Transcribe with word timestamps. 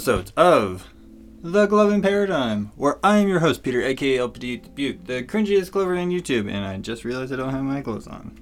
another 0.00 0.20
episode 0.20 0.32
of 0.38 0.88
The 1.42 1.66
Gloving 1.66 2.00
Paradigm, 2.00 2.72
where 2.76 2.98
I 3.04 3.18
am 3.18 3.28
your 3.28 3.40
host, 3.40 3.62
Peter, 3.62 3.82
aka 3.82 4.16
LPD 4.16 4.62
Dubuque, 4.62 5.04
the 5.04 5.22
cringiest 5.24 5.72
Glover 5.72 5.94
on 5.94 6.08
YouTube, 6.08 6.50
and 6.50 6.64
I 6.64 6.78
just 6.78 7.04
realized 7.04 7.34
I 7.34 7.36
don't 7.36 7.50
have 7.50 7.62
my 7.62 7.82
clothes 7.82 8.06
on. 8.06 8.38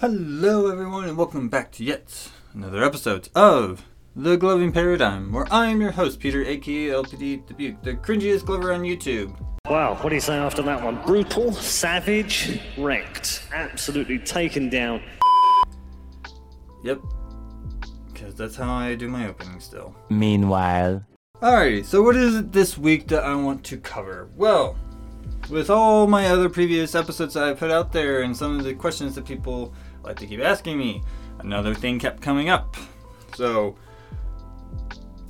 Hello, 0.00 0.68
everyone, 0.68 1.04
and 1.04 1.16
welcome 1.16 1.48
back 1.48 1.70
to 1.72 1.84
yet 1.84 2.30
another 2.52 2.82
episode 2.82 3.28
of 3.36 3.84
The 4.16 4.36
Gloving 4.36 4.72
Paradigm, 4.72 5.32
where 5.32 5.46
I 5.52 5.66
am 5.66 5.80
your 5.80 5.92
host, 5.92 6.18
Peter, 6.18 6.44
aka 6.44 6.88
LPD 6.88 7.46
Dubuque, 7.46 7.80
the 7.84 7.94
cringiest 7.94 8.44
Glover 8.44 8.72
on 8.72 8.82
YouTube. 8.82 9.38
Wow, 9.66 9.94
what 10.00 10.08
do 10.08 10.16
you 10.16 10.20
say 10.20 10.34
after 10.34 10.62
that 10.62 10.82
one? 10.82 11.00
Brutal, 11.06 11.52
savage, 11.52 12.60
wrecked, 12.76 13.46
absolutely 13.52 14.18
taken 14.18 14.68
down. 14.68 15.00
Yep, 16.82 17.02
because 18.16 18.34
that's 18.34 18.56
how 18.56 18.72
I 18.72 18.94
do 18.94 19.08
my 19.08 19.28
opening 19.28 19.60
still. 19.60 19.94
Meanwhile, 20.08 21.04
Alrighty, 21.42 21.84
so 21.84 22.02
what 22.02 22.16
is 22.16 22.34
it 22.34 22.52
this 22.52 22.78
week 22.78 23.08
that 23.08 23.22
I 23.22 23.34
want 23.34 23.62
to 23.64 23.76
cover? 23.76 24.30
Well, 24.36 24.74
with 25.50 25.68
all 25.68 26.06
my 26.06 26.28
other 26.28 26.48
previous 26.48 26.94
episodes 26.94 27.34
that 27.34 27.44
I 27.44 27.52
put 27.52 27.70
out 27.70 27.92
there 27.92 28.22
and 28.22 28.34
some 28.34 28.58
of 28.58 28.64
the 28.64 28.72
questions 28.72 29.14
that 29.16 29.26
people 29.26 29.74
like 30.02 30.16
to 30.20 30.26
keep 30.26 30.40
asking 30.40 30.78
me, 30.78 31.02
another 31.40 31.74
thing 31.74 31.98
kept 31.98 32.22
coming 32.22 32.48
up. 32.48 32.74
So, 33.34 33.76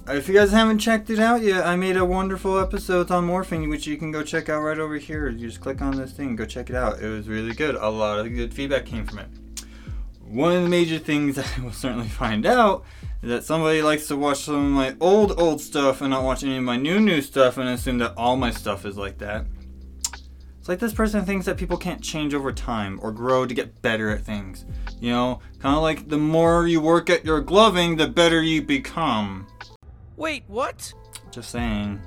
if 0.07 0.29
you 0.29 0.35
guys 0.35 0.53
haven't 0.53 0.79
checked 0.79 1.11
it 1.11 1.19
out 1.19 1.43
yet, 1.43 1.67
I 1.67 1.75
made 1.75 1.97
a 1.97 2.05
wonderful 2.05 2.57
episode 2.57 3.11
on 3.11 3.27
morphing, 3.27 3.69
which 3.69 3.89
you 3.89 3.97
can 3.97 4.13
go 4.13 4.23
check 4.23 4.49
out 4.49 4.61
right 4.61 4.79
over 4.79 4.99
here. 4.99 5.29
You 5.29 5.49
just 5.49 5.61
click 5.61 5.83
on 5.83 5.97
this 5.97 6.13
thing 6.13 6.37
go 6.37 6.45
check 6.45 6.71
it 6.71 6.77
out. 6.77 7.01
It 7.01 7.09
was 7.09 7.27
really 7.27 7.53
good. 7.53 7.75
A 7.75 7.89
lot 7.89 8.21
of 8.21 8.33
good 8.33 8.55
feedback 8.55 8.87
came 8.87 9.05
from 9.05 9.19
it. 9.19 9.29
One 10.29 10.57
of 10.57 10.63
the 10.65 10.69
major 10.69 10.99
things 10.99 11.37
that 11.37 11.59
I 11.59 11.63
will 11.63 11.73
certainly 11.73 12.09
find 12.09 12.47
out 12.47 12.85
is 13.23 13.29
that 13.31 13.45
somebody 13.45 13.81
likes 13.83 14.09
to 14.09 14.17
watch 14.17 14.41
some 14.45 14.55
of 14.57 14.73
my 14.73 14.97
old, 15.01 15.39
old 15.41 15.61
stuff 15.61 16.01
and 16.01 16.11
not 16.11 16.25
watch 16.25 16.43
any 16.43 16.57
of 16.57 16.65
my 16.65 16.77
new, 16.77 17.01
new 17.01 17.23
stuff 17.23 17.59
and 17.59 17.69
assume 17.69 17.99
that 17.99 18.15
all 18.17 18.37
my 18.37 18.51
stuff 18.51 18.85
is 18.85 18.97
like 18.97 19.19
that. 19.19 19.47
It's 20.59 20.69
like 20.69 20.81
this 20.81 20.93
person 20.93 21.25
thinks 21.25 21.47
that 21.47 21.57
people 21.57 21.77
can't 21.77 22.03
change 22.03 22.35
over 22.35 22.53
time 22.53 22.99
or 23.01 23.13
grow 23.13 23.47
to 23.47 23.55
get 23.55 23.81
better 23.83 24.11
at 24.11 24.23
things. 24.23 24.65
You 24.99 25.13
know, 25.13 25.41
kind 25.61 25.77
of 25.77 25.83
like 25.83 26.09
the 26.09 26.19
more 26.19 26.67
you 26.67 26.81
work 26.81 27.09
at 27.09 27.25
your 27.25 27.41
gloving, 27.41 27.97
the 27.97 28.09
better 28.09 28.43
you 28.43 28.63
become. 28.63 29.47
Wait, 30.17 30.43
what? 30.49 30.93
Just 31.31 31.51
saying. 31.51 32.01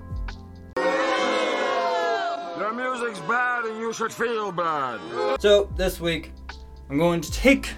Your 0.75 2.73
music's 2.73 3.19
bad 3.21 3.63
and 3.63 3.79
you 3.79 3.93
should 3.93 4.11
feel 4.11 4.51
bad. 4.51 4.99
So, 5.39 5.71
this 5.77 6.01
week, 6.01 6.33
I'm 6.89 6.97
going 6.97 7.21
to 7.21 7.31
take 7.31 7.69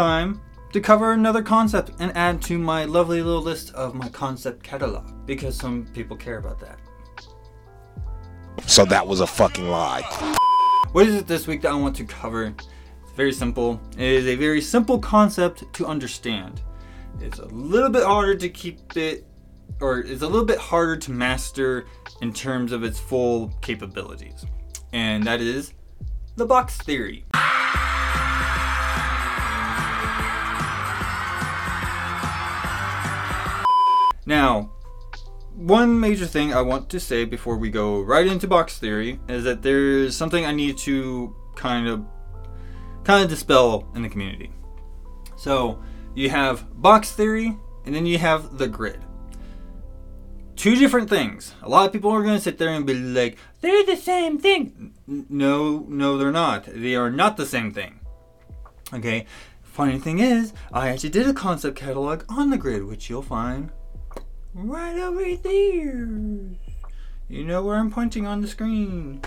time 0.00 0.40
to 0.72 0.80
cover 0.80 1.12
another 1.12 1.42
concept 1.42 1.90
and 1.98 2.10
add 2.16 2.40
to 2.40 2.58
my 2.58 2.86
lovely 2.86 3.20
little 3.20 3.42
list 3.42 3.74
of 3.74 3.94
my 3.94 4.08
concept 4.08 4.62
catalog 4.62 5.26
because 5.26 5.54
some 5.54 5.84
people 5.92 6.16
care 6.16 6.38
about 6.38 6.58
that. 6.58 6.78
So 8.66 8.86
that 8.86 9.06
was 9.06 9.20
a 9.20 9.26
fucking 9.26 9.68
lie. 9.68 10.00
What 10.92 11.06
is 11.06 11.16
it 11.16 11.26
this 11.26 11.46
week 11.46 11.60
that 11.62 11.72
I 11.72 11.74
want 11.74 11.96
to 11.96 12.04
cover? 12.04 12.46
It's 12.46 13.12
very 13.14 13.30
simple. 13.30 13.78
It 13.98 14.08
is 14.08 14.26
a 14.26 14.36
very 14.36 14.62
simple 14.62 14.98
concept 14.98 15.70
to 15.74 15.86
understand. 15.86 16.62
It's 17.20 17.38
a 17.38 17.46
little 17.48 17.90
bit 17.90 18.04
harder 18.04 18.36
to 18.36 18.48
keep 18.48 18.96
it, 18.96 19.26
or 19.82 19.98
it's 19.98 20.22
a 20.22 20.26
little 20.26 20.46
bit 20.46 20.58
harder 20.58 20.96
to 20.96 21.10
master 21.10 21.84
in 22.22 22.32
terms 22.32 22.72
of 22.72 22.84
its 22.84 22.98
full 22.98 23.48
capabilities. 23.60 24.46
And 24.94 25.24
that 25.24 25.42
is 25.42 25.74
the 26.36 26.46
box 26.46 26.78
theory. 26.78 27.26
Now, 34.30 34.70
one 35.56 35.98
major 35.98 36.24
thing 36.24 36.54
I 36.54 36.62
want 36.62 36.88
to 36.90 37.00
say 37.00 37.24
before 37.24 37.56
we 37.56 37.68
go 37.68 38.00
right 38.00 38.28
into 38.28 38.46
box 38.46 38.78
theory 38.78 39.18
is 39.28 39.42
that 39.42 39.60
there's 39.60 40.16
something 40.16 40.46
I 40.46 40.52
need 40.52 40.78
to 40.86 41.34
kind 41.56 41.88
of 41.88 42.06
kind 43.02 43.24
of 43.24 43.28
dispel 43.28 43.90
in 43.96 44.02
the 44.02 44.08
community. 44.08 44.52
So, 45.36 45.82
you 46.14 46.30
have 46.30 46.80
box 46.80 47.10
theory 47.10 47.58
and 47.84 47.92
then 47.92 48.06
you 48.06 48.18
have 48.18 48.56
the 48.56 48.68
grid. 48.68 49.04
Two 50.54 50.76
different 50.76 51.10
things. 51.10 51.52
A 51.62 51.68
lot 51.68 51.86
of 51.86 51.92
people 51.92 52.12
are 52.12 52.22
going 52.22 52.36
to 52.36 52.40
sit 52.40 52.56
there 52.56 52.68
and 52.68 52.86
be 52.86 52.94
like, 52.94 53.36
they're 53.62 53.84
the 53.84 53.96
same 53.96 54.38
thing. 54.38 54.94
No, 55.08 55.84
no, 55.88 56.16
they're 56.16 56.30
not. 56.30 56.66
They 56.72 56.94
are 56.94 57.10
not 57.10 57.36
the 57.36 57.46
same 57.46 57.72
thing. 57.72 57.98
Okay? 58.94 59.26
Funny 59.64 59.98
thing 59.98 60.20
is, 60.20 60.52
I 60.72 60.90
actually 60.90 61.10
did 61.10 61.26
a 61.26 61.34
concept 61.34 61.76
catalog 61.76 62.22
on 62.28 62.50
the 62.50 62.58
grid, 62.58 62.84
which 62.84 63.10
you'll 63.10 63.22
find 63.22 63.72
right 64.54 64.98
over 64.98 65.36
there. 65.36 66.08
You 67.28 67.44
know 67.44 67.62
where 67.62 67.76
I'm 67.76 67.90
pointing 67.90 68.26
on 68.26 68.40
the 68.40 68.48
screen. 68.48 69.22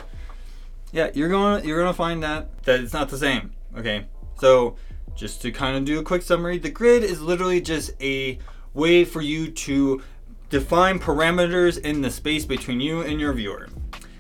Yeah, 0.91 1.09
you're 1.13 1.29
gonna 1.29 1.65
you're 1.65 1.79
gonna 1.79 1.93
find 1.93 2.21
that 2.23 2.63
that 2.63 2.81
it's 2.81 2.93
not 2.93 3.09
the 3.09 3.17
same. 3.17 3.53
Okay, 3.77 4.05
so 4.39 4.75
just 5.15 5.41
to 5.41 5.51
kind 5.51 5.77
of 5.77 5.85
do 5.85 5.99
a 5.99 6.03
quick 6.03 6.21
summary, 6.21 6.57
the 6.57 6.69
grid 6.69 7.03
is 7.03 7.21
literally 7.21 7.61
just 7.61 7.91
a 8.01 8.37
way 8.73 9.05
for 9.05 9.21
you 9.21 9.49
to 9.51 10.01
define 10.49 10.99
parameters 10.99 11.79
in 11.79 12.01
the 12.01 12.11
space 12.11 12.45
between 12.45 12.79
you 12.79 13.01
and 13.01 13.19
your 13.19 13.33
viewer. 13.33 13.69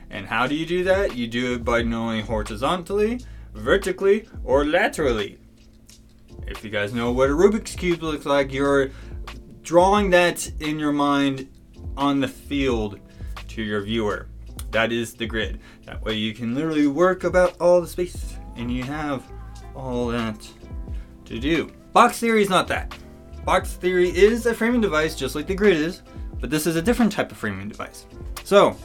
And 0.09 0.27
how 0.27 0.47
do 0.47 0.55
you 0.55 0.65
do 0.65 0.83
that? 0.83 1.15
You 1.15 1.27
do 1.27 1.55
it 1.55 1.65
by 1.65 1.81
knowing 1.81 2.25
horizontally, 2.25 3.21
vertically, 3.53 4.27
or 4.43 4.65
laterally. 4.65 5.39
If 6.47 6.63
you 6.63 6.69
guys 6.69 6.93
know 6.93 7.11
what 7.11 7.29
a 7.29 7.33
Rubik's 7.33 7.75
Cube 7.75 8.03
looks 8.03 8.25
like, 8.25 8.51
you're 8.51 8.91
drawing 9.63 10.09
that 10.11 10.51
in 10.59 10.77
your 10.77 10.91
mind 10.91 11.49
on 11.97 12.19
the 12.19 12.27
field 12.27 12.99
to 13.47 13.61
your 13.61 13.81
viewer. 13.81 14.27
That 14.71 14.91
is 14.91 15.13
the 15.13 15.25
grid. 15.25 15.59
That 15.85 16.03
way 16.03 16.15
you 16.15 16.33
can 16.33 16.53
literally 16.53 16.87
work 16.87 17.23
about 17.23 17.59
all 17.59 17.81
the 17.81 17.87
space 17.87 18.35
and 18.55 18.71
you 18.71 18.83
have 18.83 19.23
all 19.75 20.07
that 20.07 20.47
to 21.25 21.39
do. 21.39 21.71
Box 21.93 22.19
theory 22.19 22.41
is 22.41 22.49
not 22.49 22.67
that. 22.67 22.95
Box 23.45 23.73
theory 23.73 24.09
is 24.09 24.45
a 24.45 24.53
framing 24.53 24.81
device 24.81 25.15
just 25.15 25.35
like 25.35 25.47
the 25.47 25.55
grid 25.55 25.77
is, 25.77 26.01
but 26.39 26.49
this 26.49 26.67
is 26.67 26.75
a 26.75 26.81
different 26.81 27.11
type 27.11 27.31
of 27.31 27.37
framing 27.37 27.67
device. 27.67 28.05
So, 28.43 28.75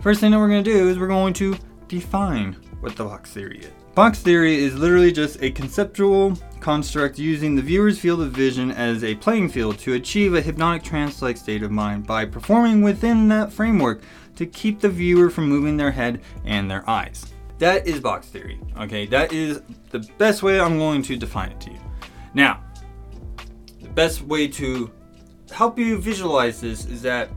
first 0.00 0.20
thing 0.20 0.30
that 0.30 0.38
we're 0.38 0.48
going 0.48 0.62
to 0.62 0.70
do 0.70 0.88
is 0.88 0.98
we're 0.98 1.08
going 1.08 1.34
to 1.34 1.56
define 1.88 2.54
what 2.80 2.96
the 2.96 3.04
box 3.04 3.32
theory 3.32 3.58
is. 3.58 3.85
Box 3.96 4.18
theory 4.18 4.56
is 4.56 4.74
literally 4.74 5.10
just 5.10 5.42
a 5.42 5.50
conceptual 5.50 6.36
construct 6.60 7.18
using 7.18 7.54
the 7.56 7.62
viewer's 7.62 7.98
field 7.98 8.20
of 8.20 8.30
vision 8.30 8.70
as 8.70 9.02
a 9.02 9.14
playing 9.14 9.48
field 9.48 9.78
to 9.78 9.94
achieve 9.94 10.34
a 10.34 10.40
hypnotic 10.42 10.82
trance 10.82 11.22
like 11.22 11.38
state 11.38 11.62
of 11.62 11.70
mind 11.70 12.06
by 12.06 12.26
performing 12.26 12.82
within 12.82 13.26
that 13.28 13.50
framework 13.50 14.02
to 14.34 14.44
keep 14.44 14.80
the 14.80 14.88
viewer 14.90 15.30
from 15.30 15.48
moving 15.48 15.78
their 15.78 15.90
head 15.90 16.20
and 16.44 16.70
their 16.70 16.86
eyes. 16.86 17.32
That 17.58 17.86
is 17.86 17.98
box 17.98 18.26
theory. 18.26 18.60
Okay, 18.80 19.06
that 19.06 19.32
is 19.32 19.62
the 19.88 20.00
best 20.18 20.42
way 20.42 20.60
I'm 20.60 20.76
going 20.76 21.00
to 21.00 21.16
define 21.16 21.52
it 21.52 21.60
to 21.62 21.70
you. 21.70 21.80
Now, 22.34 22.62
the 23.80 23.88
best 23.88 24.20
way 24.20 24.46
to 24.46 24.92
help 25.50 25.78
you 25.78 25.96
visualize 25.96 26.60
this 26.60 26.84
is 26.84 27.00
that 27.00 27.30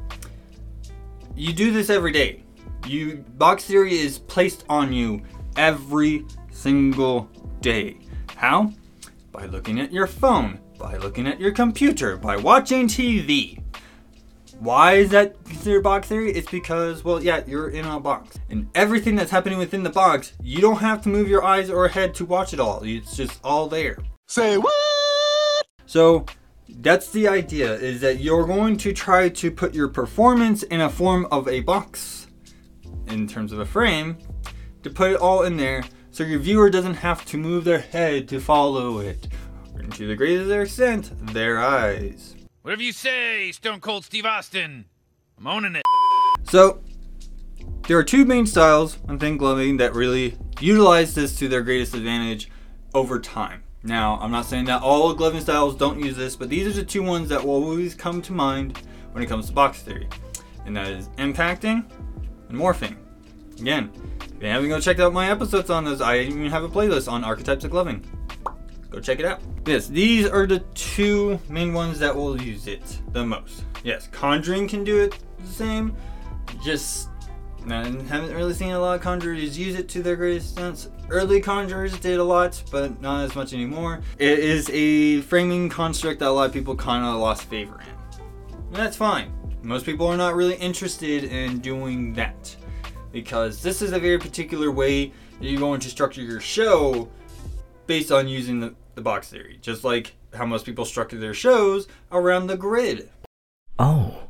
you 1.38 1.53
do 1.53 1.72
this 1.72 1.90
every 1.90 2.12
day. 2.12 2.44
You 2.86 3.24
box 3.38 3.64
theory 3.64 3.98
is 3.98 4.19
placed 4.19 4.66
on 4.68 4.92
you 4.92 5.22
every 5.56 6.25
single 6.59 7.29
day. 7.61 7.97
How? 8.35 8.73
By 9.31 9.45
looking 9.45 9.79
at 9.79 9.94
your 9.94 10.07
phone, 10.07 10.59
by 10.77 10.97
looking 10.97 11.25
at 11.25 11.39
your 11.39 11.51
computer, 11.51 12.17
by 12.17 12.35
watching 12.35 12.88
TV. 12.88 13.63
Why 14.59 14.95
is 14.95 15.09
that 15.11 15.41
considered 15.45 15.83
box 15.83 16.09
theory? 16.09 16.33
It's 16.33 16.51
because, 16.51 17.06
well, 17.06 17.23
yeah, 17.23 17.44
you're 17.47 17.69
in 17.69 17.85
a 17.85 17.97
box. 17.97 18.38
And 18.50 18.69
everything 18.75 19.15
that's 19.15 19.31
happening 19.31 19.57
within 19.57 19.83
the 19.83 19.89
box, 19.89 20.33
you 20.44 20.59
don't 20.59 20.79
have 20.79 21.01
to 21.03 21.09
move 21.09 21.29
your 21.29 21.45
eyes 21.45 21.69
or 21.69 21.88
head 21.88 22.13
to 22.15 22.25
watch 22.25 22.53
it 22.53 22.59
all. 22.59 22.83
It's 22.83 23.15
just 23.15 23.39
all 23.41 23.67
there. 23.69 23.97
Say 24.27 24.57
what? 24.57 24.73
So 25.85 26.25
that's 26.67 27.09
the 27.11 27.29
idea 27.29 27.73
is 27.73 28.01
that 28.01 28.19
you're 28.19 28.45
going 28.45 28.75
to 28.77 28.91
try 28.91 29.29
to 29.29 29.50
put 29.50 29.73
your 29.73 29.88
performance 29.88 30.63
in 30.63 30.81
a 30.81 30.89
form 30.89 31.25
of 31.31 31.47
a 31.47 31.61
box 31.61 32.27
in 33.07 33.27
terms 33.27 33.53
of 33.53 33.59
a 33.59 33.65
frame 33.65 34.17
to 34.83 34.89
put 34.89 35.11
it 35.11 35.17
all 35.21 35.44
in 35.44 35.56
there 35.56 35.83
so 36.11 36.23
your 36.23 36.39
viewer 36.39 36.69
doesn't 36.69 36.95
have 36.95 37.25
to 37.25 37.38
move 37.38 37.63
their 37.63 37.79
head 37.79 38.27
to 38.29 38.39
follow 38.39 39.00
it 39.00 39.27
or 39.75 39.83
to 39.83 40.07
the 40.07 40.15
greatest 40.15 40.51
extent 40.51 41.11
their 41.33 41.59
eyes. 41.59 42.35
Whatever 42.61 42.83
you 42.83 42.91
say, 42.91 43.51
Stone 43.51 43.79
Cold 43.79 44.06
Steve 44.06 44.25
Austin. 44.25 44.85
I'm 45.38 45.47
owning 45.47 45.75
it. 45.75 45.83
So 46.44 46.81
there 47.88 47.97
are 47.97 48.03
two 48.03 48.25
main 48.25 48.45
styles 48.45 48.97
on 49.07 49.17
thin 49.17 49.38
gloving 49.38 49.77
that 49.77 49.94
really 49.94 50.38
utilize 50.59 51.15
this 51.15 51.35
to 51.38 51.47
their 51.47 51.61
greatest 51.61 51.94
advantage 51.94 52.50
over 52.94 53.19
time. 53.19 53.63
Now, 53.81 54.19
I'm 54.21 54.31
not 54.31 54.45
saying 54.45 54.65
that 54.65 54.81
all 54.81 55.13
gloving 55.13 55.39
styles 55.39 55.75
don't 55.75 56.03
use 56.03 56.17
this, 56.17 56.35
but 56.35 56.50
these 56.50 56.67
are 56.67 56.73
the 56.73 56.83
two 56.83 57.01
ones 57.01 57.29
that 57.29 57.44
will 57.44 57.53
always 57.53 57.95
come 57.95 58.21
to 58.23 58.33
mind 58.33 58.77
when 59.13 59.23
it 59.23 59.27
comes 59.27 59.47
to 59.47 59.53
box 59.53 59.81
theory. 59.81 60.09
And 60.65 60.75
that 60.75 60.88
is 60.88 61.07
impacting 61.17 61.89
and 62.50 62.57
morphing. 62.57 62.97
Again, 63.59 63.91
if 64.39 64.44
you 64.44 64.50
haven't 64.50 64.69
go 64.69 64.80
check 64.80 65.00
out 65.00 65.12
my 65.12 65.30
episodes 65.30 65.69
on 65.69 65.83
those, 65.83 66.00
I 66.00 66.19
even 66.19 66.45
have 66.45 66.63
a 66.63 66.69
playlist 66.69 67.12
on 67.12 67.25
archetypes 67.25 67.65
of 67.65 67.71
gloving. 67.71 68.06
go 68.89 69.01
check 69.01 69.19
it 69.19 69.25
out. 69.25 69.41
Yes, 69.65 69.88
these 69.88 70.27
are 70.27 70.47
the 70.47 70.59
two 70.75 71.38
main 71.50 71.74
ones 71.74 72.00
that 72.00 72.15
will 72.15 72.41
use 72.41 72.65
it 72.65 73.01
the 73.12 73.25
most. 73.25 73.65
Yes, 73.83 74.07
Conjuring 74.13 74.69
can 74.69 74.86
do 74.86 74.97
it 74.97 75.19
the 75.39 75.47
same. 75.47 75.94
Just 76.63 77.09
I 77.68 77.83
haven't 77.83 78.33
really 78.33 78.53
seen 78.53 78.71
a 78.71 78.80
lot 78.80 78.95
of 78.95 79.01
conjurers 79.01 79.57
use 79.57 79.75
it 79.75 79.89
to 79.89 80.01
their 80.01 80.15
greatest 80.15 80.57
extent. 80.57 80.88
Early 81.09 81.42
conjurers 81.42 82.00
did 82.00 82.18
a 82.19 82.24
lot, 82.24 82.63
but 82.71 83.01
not 83.01 83.25
as 83.25 83.35
much 83.35 83.51
anymore. 83.51 84.00
It 84.18 84.39
is 84.39 84.69
a 84.71 85.19
framing 85.21 85.68
construct 85.68 86.19
that 86.19 86.30
a 86.30 86.31
lot 86.31 86.45
of 86.45 86.53
people 86.53 86.77
kind 86.77 87.06
of 87.06 87.19
lost 87.19 87.44
favor 87.44 87.81
in. 87.81 88.21
And 88.68 88.75
that's 88.75 88.95
fine. 88.95 89.33
Most 89.62 89.85
people 89.85 90.07
are 90.07 90.15
not 90.15 90.35
really 90.35 90.56
interested 90.56 91.25
in 91.25 91.59
doing 91.59 92.13
that 92.13 92.56
because 93.11 93.61
this 93.61 93.81
is 93.81 93.91
a 93.91 94.00
very 94.00 94.17
particular 94.17 94.71
way 94.71 95.07
that 95.39 95.45
you're 95.45 95.59
going 95.59 95.79
to 95.81 95.89
structure 95.89 96.21
your 96.21 96.39
show 96.39 97.09
based 97.88 98.11
on 98.11 98.27
using 98.27 98.59
the, 98.59 98.75
the 98.95 99.01
box 99.01 99.29
theory, 99.29 99.57
just 99.61 99.83
like 99.83 100.15
how 100.33 100.45
most 100.45 100.65
people 100.65 100.85
structure 100.85 101.17
their 101.17 101.33
shows 101.33 101.88
around 102.11 102.47
the 102.47 102.57
grid. 102.57 103.09
Oh. 103.77 104.29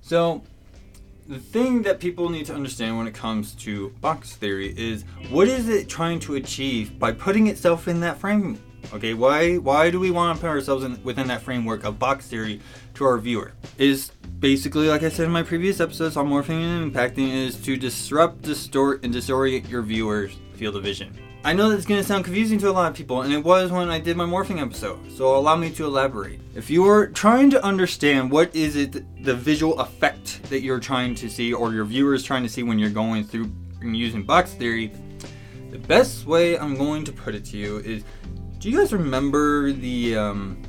So, 0.00 0.42
the 1.28 1.38
thing 1.38 1.82
that 1.82 1.98
people 1.98 2.28
need 2.28 2.46
to 2.46 2.54
understand 2.54 2.96
when 2.96 3.06
it 3.06 3.14
comes 3.14 3.54
to 3.54 3.90
box 4.00 4.34
theory 4.36 4.72
is 4.76 5.04
what 5.30 5.48
is 5.48 5.68
it 5.68 5.88
trying 5.88 6.20
to 6.20 6.36
achieve 6.36 6.98
by 6.98 7.12
putting 7.12 7.48
itself 7.48 7.88
in 7.88 8.00
that 8.00 8.18
frame? 8.18 8.60
Okay, 8.92 9.14
why 9.14 9.56
why 9.56 9.90
do 9.90 9.98
we 9.98 10.10
want 10.10 10.36
to 10.36 10.40
put 10.40 10.48
ourselves 10.48 10.84
in, 10.84 11.02
within 11.02 11.26
that 11.28 11.42
framework 11.42 11.84
of 11.84 11.98
box 11.98 12.26
theory 12.26 12.60
to 12.94 13.04
our 13.04 13.18
viewer? 13.18 13.52
Is 13.78 14.10
basically 14.38 14.88
like 14.88 15.02
I 15.02 15.08
said 15.08 15.26
in 15.26 15.32
my 15.32 15.42
previous 15.42 15.80
episodes 15.80 16.16
on 16.16 16.28
morphing 16.28 16.62
and 16.62 16.92
impacting 16.92 17.32
is 17.32 17.60
to 17.62 17.76
disrupt, 17.76 18.42
distort, 18.42 19.04
and 19.04 19.12
disorient 19.12 19.68
your 19.68 19.82
viewers' 19.82 20.36
field 20.54 20.76
of 20.76 20.84
vision. 20.84 21.16
I 21.44 21.52
know 21.52 21.70
that's 21.70 21.86
going 21.86 22.00
to 22.00 22.06
sound 22.06 22.24
confusing 22.24 22.58
to 22.58 22.70
a 22.70 22.72
lot 22.72 22.90
of 22.90 22.96
people, 22.96 23.22
and 23.22 23.32
it 23.32 23.44
was 23.44 23.70
when 23.70 23.88
I 23.88 24.00
did 24.00 24.16
my 24.16 24.24
morphing 24.24 24.60
episode, 24.60 24.98
so 25.12 25.36
allow 25.36 25.54
me 25.54 25.70
to 25.70 25.84
elaborate. 25.84 26.40
If 26.56 26.70
you 26.70 26.84
are 26.88 27.06
trying 27.06 27.50
to 27.50 27.64
understand 27.64 28.32
what 28.32 28.52
is 28.56 28.74
it, 28.74 29.22
the 29.22 29.34
visual 29.34 29.78
effect 29.78 30.42
that 30.50 30.62
you're 30.62 30.80
trying 30.80 31.14
to 31.14 31.30
see, 31.30 31.52
or 31.52 31.72
your 31.72 31.84
viewers 31.84 32.24
trying 32.24 32.42
to 32.42 32.48
see 32.48 32.64
when 32.64 32.80
you're 32.80 32.90
going 32.90 33.22
through 33.22 33.52
and 33.80 33.96
using 33.96 34.24
box 34.24 34.54
theory, 34.54 34.92
the 35.70 35.78
best 35.78 36.26
way 36.26 36.58
I'm 36.58 36.74
going 36.74 37.04
to 37.04 37.12
put 37.12 37.36
it 37.36 37.44
to 37.44 37.56
you 37.56 37.78
is, 37.78 38.02
do 38.58 38.70
you 38.70 38.78
guys 38.78 38.92
remember 38.92 39.72
the 39.72 40.16
um, 40.16 40.62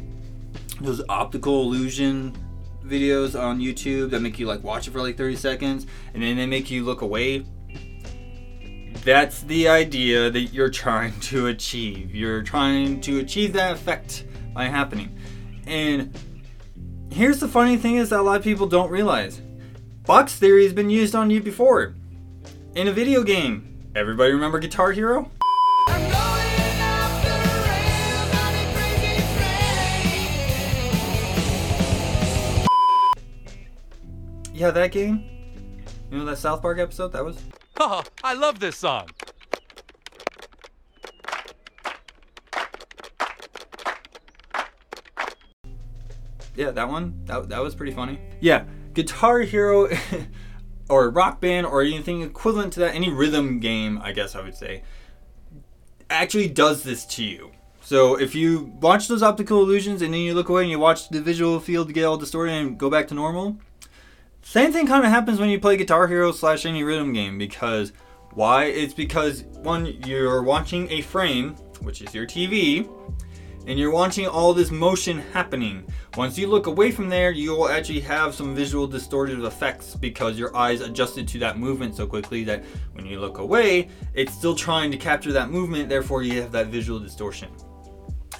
those 0.81 1.01
optical 1.09 1.61
illusion 1.63 2.35
videos 2.85 3.39
on 3.39 3.59
YouTube 3.59 4.09
that 4.11 4.21
make 4.21 4.39
you 4.39 4.45
like 4.45 4.63
watch 4.63 4.87
it 4.87 4.91
for 4.91 5.01
like 5.01 5.17
30 5.17 5.35
seconds, 5.35 5.87
and 6.13 6.21
then 6.21 6.37
they 6.37 6.45
make 6.45 6.69
you 6.69 6.83
look 6.83 7.01
away? 7.01 7.45
That's 9.03 9.41
the 9.43 9.69
idea 9.69 10.29
that 10.29 10.53
you're 10.53 10.69
trying 10.69 11.17
to 11.21 11.47
achieve. 11.47 12.13
You're 12.13 12.43
trying 12.43 12.99
to 13.01 13.19
achieve 13.19 13.53
that 13.53 13.73
effect 13.73 14.25
by 14.53 14.65
happening. 14.65 15.17
And 15.65 16.17
here's 17.11 17.39
the 17.39 17.47
funny 17.47 17.77
thing 17.77 17.95
is 17.95 18.09
that 18.09 18.19
a 18.19 18.21
lot 18.21 18.37
of 18.37 18.43
people 18.43 18.67
don't 18.67 18.91
realize. 18.91 19.41
Box 20.05 20.35
theory 20.35 20.63
has 20.63 20.73
been 20.73 20.89
used 20.89 21.15
on 21.15 21.29
you 21.29 21.41
before. 21.41 21.95
In 22.75 22.87
a 22.87 22.91
video 22.91 23.23
game. 23.23 23.91
Everybody 23.95 24.33
remember 24.33 24.59
Guitar 24.59 24.91
Hero? 24.91 25.31
Yeah, 34.57 34.71
that 34.71 34.91
game? 34.91 35.23
You 36.09 36.17
know 36.17 36.25
that 36.25 36.39
South 36.39 36.63
Park 36.63 36.79
episode 36.79 37.09
that 37.13 37.23
was? 37.23 37.37
Oh, 37.79 38.03
I 38.23 38.33
love 38.33 38.59
this 38.59 38.75
song. 38.75 39.07
Yeah, 46.55 46.71
that 46.71 46.89
one. 46.89 47.21
That, 47.25 47.49
that 47.49 47.61
was 47.61 47.75
pretty 47.75 47.91
funny. 47.91 48.19
Yeah, 48.39 48.63
Guitar 48.95 49.41
Hero 49.41 49.89
or 50.89 51.11
Rock 51.11 51.39
Band 51.39 51.67
or 51.67 51.83
anything 51.83 52.23
equivalent 52.23 52.73
to 52.73 52.79
that, 52.79 52.95
any 52.95 53.11
rhythm 53.11 53.59
game, 53.59 54.01
I 54.03 54.11
guess 54.11 54.33
I 54.33 54.41
would 54.41 54.55
say, 54.55 54.81
actually 56.09 56.47
does 56.47 56.81
this 56.81 57.05
to 57.05 57.23
you. 57.23 57.51
So 57.81 58.19
if 58.19 58.33
you 58.33 58.73
watch 58.81 59.07
those 59.07 59.21
optical 59.21 59.61
illusions 59.61 60.01
and 60.01 60.11
then 60.15 60.21
you 60.21 60.33
look 60.33 60.49
away 60.49 60.63
and 60.63 60.71
you 60.71 60.79
watch 60.79 61.09
the 61.09 61.21
visual 61.21 61.59
field 61.59 61.93
get 61.93 62.05
all 62.05 62.17
distorted 62.17 62.53
and 62.53 62.75
go 62.75 62.89
back 62.89 63.07
to 63.09 63.13
normal, 63.13 63.59
same 64.47 64.71
thing 64.71 64.87
kind 64.87 65.03
of 65.03 65.11
happens 65.11 65.41
when 65.41 65.49
you 65.49 65.59
play 65.59 65.75
Guitar 65.75 66.07
Hero 66.07 66.31
slash 66.31 66.65
any 66.65 66.81
rhythm 66.81 67.11
game 67.11 67.37
because 67.37 67.91
why? 68.33 68.63
It's 68.63 68.93
because 68.93 69.43
one, 69.43 69.87
you're 70.05 70.41
watching 70.41 70.89
a 70.89 71.01
frame, 71.01 71.49
which 71.81 72.01
is 72.01 72.15
your 72.15 72.25
TV, 72.25 72.89
and 73.67 73.77
you're 73.77 73.91
watching 73.91 74.25
all 74.25 74.53
this 74.53 74.71
motion 74.71 75.19
happening. 75.33 75.85
Once 76.15 76.37
you 76.37 76.47
look 76.47 76.67
away 76.67 76.91
from 76.91 77.09
there, 77.09 77.31
you 77.31 77.51
will 77.51 77.67
actually 77.67 77.99
have 77.99 78.33
some 78.33 78.55
visual 78.55 78.87
distorted 78.87 79.43
effects 79.43 79.95
because 79.95 80.39
your 80.39 80.55
eyes 80.55 80.79
adjusted 80.79 81.27
to 81.27 81.39
that 81.39 81.59
movement 81.59 81.93
so 81.93 82.07
quickly 82.07 82.45
that 82.45 82.63
when 82.93 83.05
you 83.05 83.19
look 83.19 83.39
away, 83.39 83.89
it's 84.13 84.33
still 84.33 84.55
trying 84.55 84.91
to 84.91 84.97
capture 84.97 85.33
that 85.33 85.51
movement, 85.51 85.89
therefore, 85.89 86.23
you 86.23 86.41
have 86.41 86.53
that 86.53 86.67
visual 86.67 87.01
distortion. 87.01 87.49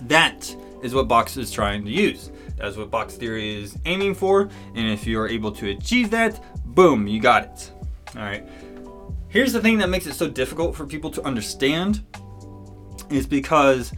That 0.02 0.56
is 0.82 0.94
what 0.94 1.08
Box 1.08 1.38
is 1.38 1.52
trying 1.52 1.84
to 1.86 1.92
use. 1.92 2.32
That's 2.58 2.76
what 2.76 2.90
box 2.90 3.16
theory 3.16 3.62
is 3.62 3.78
aiming 3.86 4.16
for, 4.16 4.50
and 4.74 4.88
if 4.88 5.06
you 5.06 5.20
are 5.20 5.28
able 5.28 5.52
to 5.54 5.70
achieve 5.70 6.10
that, 6.10 6.44
boom, 6.66 7.08
you 7.08 7.22
got 7.22 7.44
it. 7.44 7.72
All 8.16 8.24
right. 8.24 8.48
Here's 9.28 9.54
the 9.54 9.62
thing 9.62 9.78
that 9.78 9.90
makes 9.90 10.08
it 10.08 10.16
so 10.16 10.28
difficult 10.28 10.76
for 10.76 10.86
people 10.86 11.12
to 11.12 11.24
understand 11.24 12.04
is 13.12 13.28
because 13.28 13.94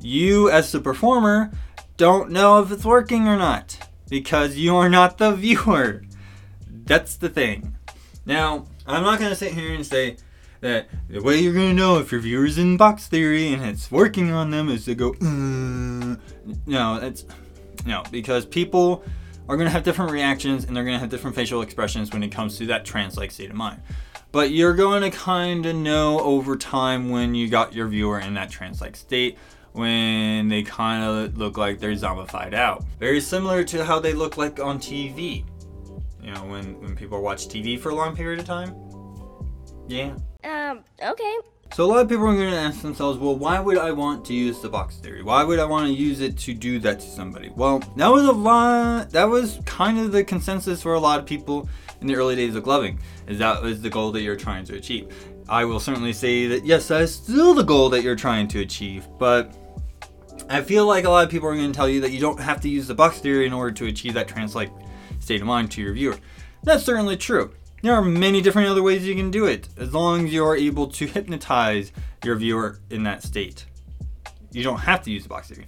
you 0.00 0.48
as 0.50 0.70
the 0.70 0.80
performer 0.80 1.50
don't 1.96 2.30
know 2.30 2.60
if 2.62 2.70
it's 2.70 2.84
working 2.84 3.26
or 3.26 3.36
not 3.36 3.76
because 4.08 4.56
you 4.56 4.76
are 4.76 4.88
not 4.88 5.18
the 5.18 5.32
viewer. 5.36 6.02
That's 6.68 7.16
the 7.16 7.28
thing. 7.28 7.74
Now, 8.26 8.66
I'm 8.86 9.02
not 9.02 9.18
going 9.18 9.30
to 9.30 9.36
sit 9.36 9.54
here 9.54 9.74
and 9.74 9.84
say 9.84 10.18
that 10.60 10.88
the 11.08 11.22
way 11.22 11.38
you're 11.38 11.52
to 11.52 11.74
know 11.74 11.98
if 11.98 12.10
your 12.10 12.20
viewer's 12.20 12.58
in 12.58 12.76
box 12.76 13.06
theory 13.06 13.52
and 13.52 13.62
it's 13.64 13.90
working 13.90 14.32
on 14.32 14.50
them 14.50 14.68
is 14.68 14.84
to 14.86 14.94
go, 14.94 15.10
uh, 15.10 16.16
no, 16.66 16.96
it's 17.02 17.24
no, 17.86 18.02
because 18.10 18.46
people 18.46 19.04
are 19.48 19.56
to 19.56 19.68
have 19.70 19.82
different 19.82 20.10
reactions 20.10 20.64
and 20.64 20.76
they're 20.76 20.84
to 20.94 20.98
have 20.98 21.10
different 21.10 21.36
facial 21.36 21.60
expressions 21.60 22.12
when 22.12 22.22
it 22.22 22.28
comes 22.28 22.56
to 22.58 22.66
that 22.66 22.84
trance-like 22.84 23.30
state 23.30 23.50
of 23.50 23.56
mind. 23.56 23.82
But 24.32 24.50
you're 24.50 24.74
going 24.74 25.02
to 25.02 25.10
kind 25.10 25.64
of 25.66 25.76
know 25.76 26.18
over 26.20 26.56
time 26.56 27.10
when 27.10 27.34
you 27.34 27.48
got 27.48 27.74
your 27.74 27.86
viewer 27.86 28.18
in 28.18 28.34
that 28.34 28.50
trance-like 28.50 28.96
state 28.96 29.38
when 29.72 30.48
they 30.48 30.62
kind 30.62 31.04
of 31.04 31.36
look 31.36 31.58
like 31.58 31.78
they're 31.78 31.92
zombified 31.92 32.54
out. 32.54 32.84
Very 32.98 33.20
similar 33.20 33.64
to 33.64 33.84
how 33.84 33.98
they 33.98 34.12
look 34.12 34.36
like 34.36 34.60
on 34.60 34.78
TV. 34.78 35.44
You 36.22 36.32
know, 36.32 36.44
when, 36.46 36.80
when 36.80 36.96
people 36.96 37.20
watch 37.20 37.48
TV 37.48 37.78
for 37.78 37.90
a 37.90 37.94
long 37.94 38.16
period 38.16 38.40
of 38.40 38.46
time. 38.46 38.74
Yeah. 39.88 40.14
Um, 40.44 40.80
okay. 41.02 41.38
So 41.72 41.84
a 41.84 41.86
lot 41.86 42.02
of 42.02 42.08
people 42.08 42.26
are 42.26 42.36
going 42.36 42.50
to 42.50 42.56
ask 42.56 42.82
themselves, 42.82 43.18
well, 43.18 43.34
why 43.34 43.58
would 43.58 43.78
I 43.78 43.90
want 43.90 44.24
to 44.26 44.34
use 44.34 44.60
the 44.60 44.68
box 44.68 44.96
theory? 44.96 45.22
Why 45.22 45.42
would 45.42 45.58
I 45.58 45.64
want 45.64 45.86
to 45.86 45.92
use 45.92 46.20
it 46.20 46.38
to 46.38 46.54
do 46.54 46.78
that 46.80 47.00
to 47.00 47.06
somebody? 47.06 47.50
Well, 47.56 47.80
that 47.96 48.08
was 48.08 48.26
a 48.26 48.32
lot. 48.32 49.10
That 49.10 49.24
was 49.24 49.58
kind 49.64 49.98
of 49.98 50.12
the 50.12 50.22
consensus 50.22 50.82
for 50.82 50.94
a 50.94 51.00
lot 51.00 51.18
of 51.18 51.26
people 51.26 51.68
in 52.00 52.06
the 52.06 52.14
early 52.14 52.36
days 52.36 52.54
of 52.54 52.62
gloving. 52.62 53.00
Is 53.26 53.38
that 53.38 53.62
was 53.62 53.80
the 53.80 53.90
goal 53.90 54.12
that 54.12 54.20
you're 54.20 54.36
trying 54.36 54.64
to 54.66 54.76
achieve? 54.76 55.12
I 55.48 55.64
will 55.64 55.80
certainly 55.80 56.12
say 56.12 56.46
that 56.46 56.64
yes, 56.64 56.88
that 56.88 57.00
is 57.00 57.14
still 57.14 57.54
the 57.54 57.64
goal 57.64 57.88
that 57.90 58.02
you're 58.02 58.14
trying 58.14 58.46
to 58.48 58.60
achieve, 58.60 59.08
but 59.18 59.56
I 60.48 60.62
feel 60.62 60.86
like 60.86 61.04
a 61.04 61.10
lot 61.10 61.24
of 61.24 61.30
people 61.30 61.48
are 61.48 61.56
going 61.56 61.72
to 61.72 61.76
tell 61.76 61.88
you 61.88 62.00
that 62.02 62.12
you 62.12 62.20
don't 62.20 62.38
have 62.38 62.60
to 62.60 62.68
use 62.68 62.86
the 62.86 62.94
box 62.94 63.18
theory 63.18 63.46
in 63.46 63.52
order 63.52 63.72
to 63.72 63.86
achieve 63.86 64.14
that 64.14 64.28
trance-like 64.28 64.70
state 65.20 65.40
of 65.40 65.46
mind 65.46 65.70
to 65.72 65.82
your 65.82 65.94
viewer. 65.94 66.18
That's 66.62 66.84
certainly 66.84 67.16
true. 67.16 67.52
There 67.84 67.92
are 67.92 68.00
many 68.00 68.40
different 68.40 68.68
other 68.68 68.82
ways 68.82 69.06
you 69.06 69.14
can 69.14 69.30
do 69.30 69.44
it, 69.44 69.68
as 69.76 69.92
long 69.92 70.24
as 70.24 70.32
you 70.32 70.42
are 70.42 70.56
able 70.56 70.86
to 70.86 71.06
hypnotize 71.06 71.92
your 72.24 72.34
viewer 72.34 72.78
in 72.88 73.02
that 73.02 73.22
state. 73.22 73.66
You 74.52 74.62
don't 74.62 74.78
have 74.78 75.02
to 75.02 75.10
use 75.10 75.24
the 75.24 75.28
box 75.28 75.50
theory. 75.50 75.66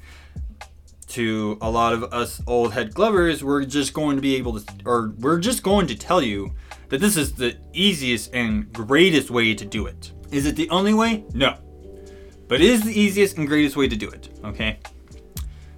To 1.09 1.59
a 1.61 1.71
lot 1.71 1.93
of 1.93 2.05
us 2.15 2.41
old 2.47 2.73
head 2.73 2.95
glovers, 2.95 3.45
we're 3.45 3.67
just 3.67 3.93
going 3.93 4.17
to 4.17 4.23
be 4.23 4.37
able 4.37 4.59
to, 4.59 4.75
or 4.87 5.13
we're 5.19 5.39
just 5.39 5.63
going 5.63 5.89
to 5.89 5.95
tell 5.95 6.23
you 6.23 6.55
that 6.89 7.03
this 7.03 7.19
is 7.19 7.35
the 7.35 7.59
easiest 7.75 8.33
and 8.33 8.73
greatest 8.73 9.31
way 9.31 9.53
to 9.53 9.67
do 9.67 9.85
it. 9.85 10.11
Is 10.33 10.47
it 10.47 10.57
the 10.57 10.71
only 10.71 10.95
way? 10.95 11.27
No. 11.35 11.59
But 12.49 12.63
it 12.63 12.71
is 12.71 12.83
the 12.83 12.99
easiest 12.99 13.37
and 13.37 13.47
greatest 13.47 13.77
way 13.77 13.89
to 13.89 13.97
do 13.97 14.09
it, 14.09 14.31
okay? 14.43 14.79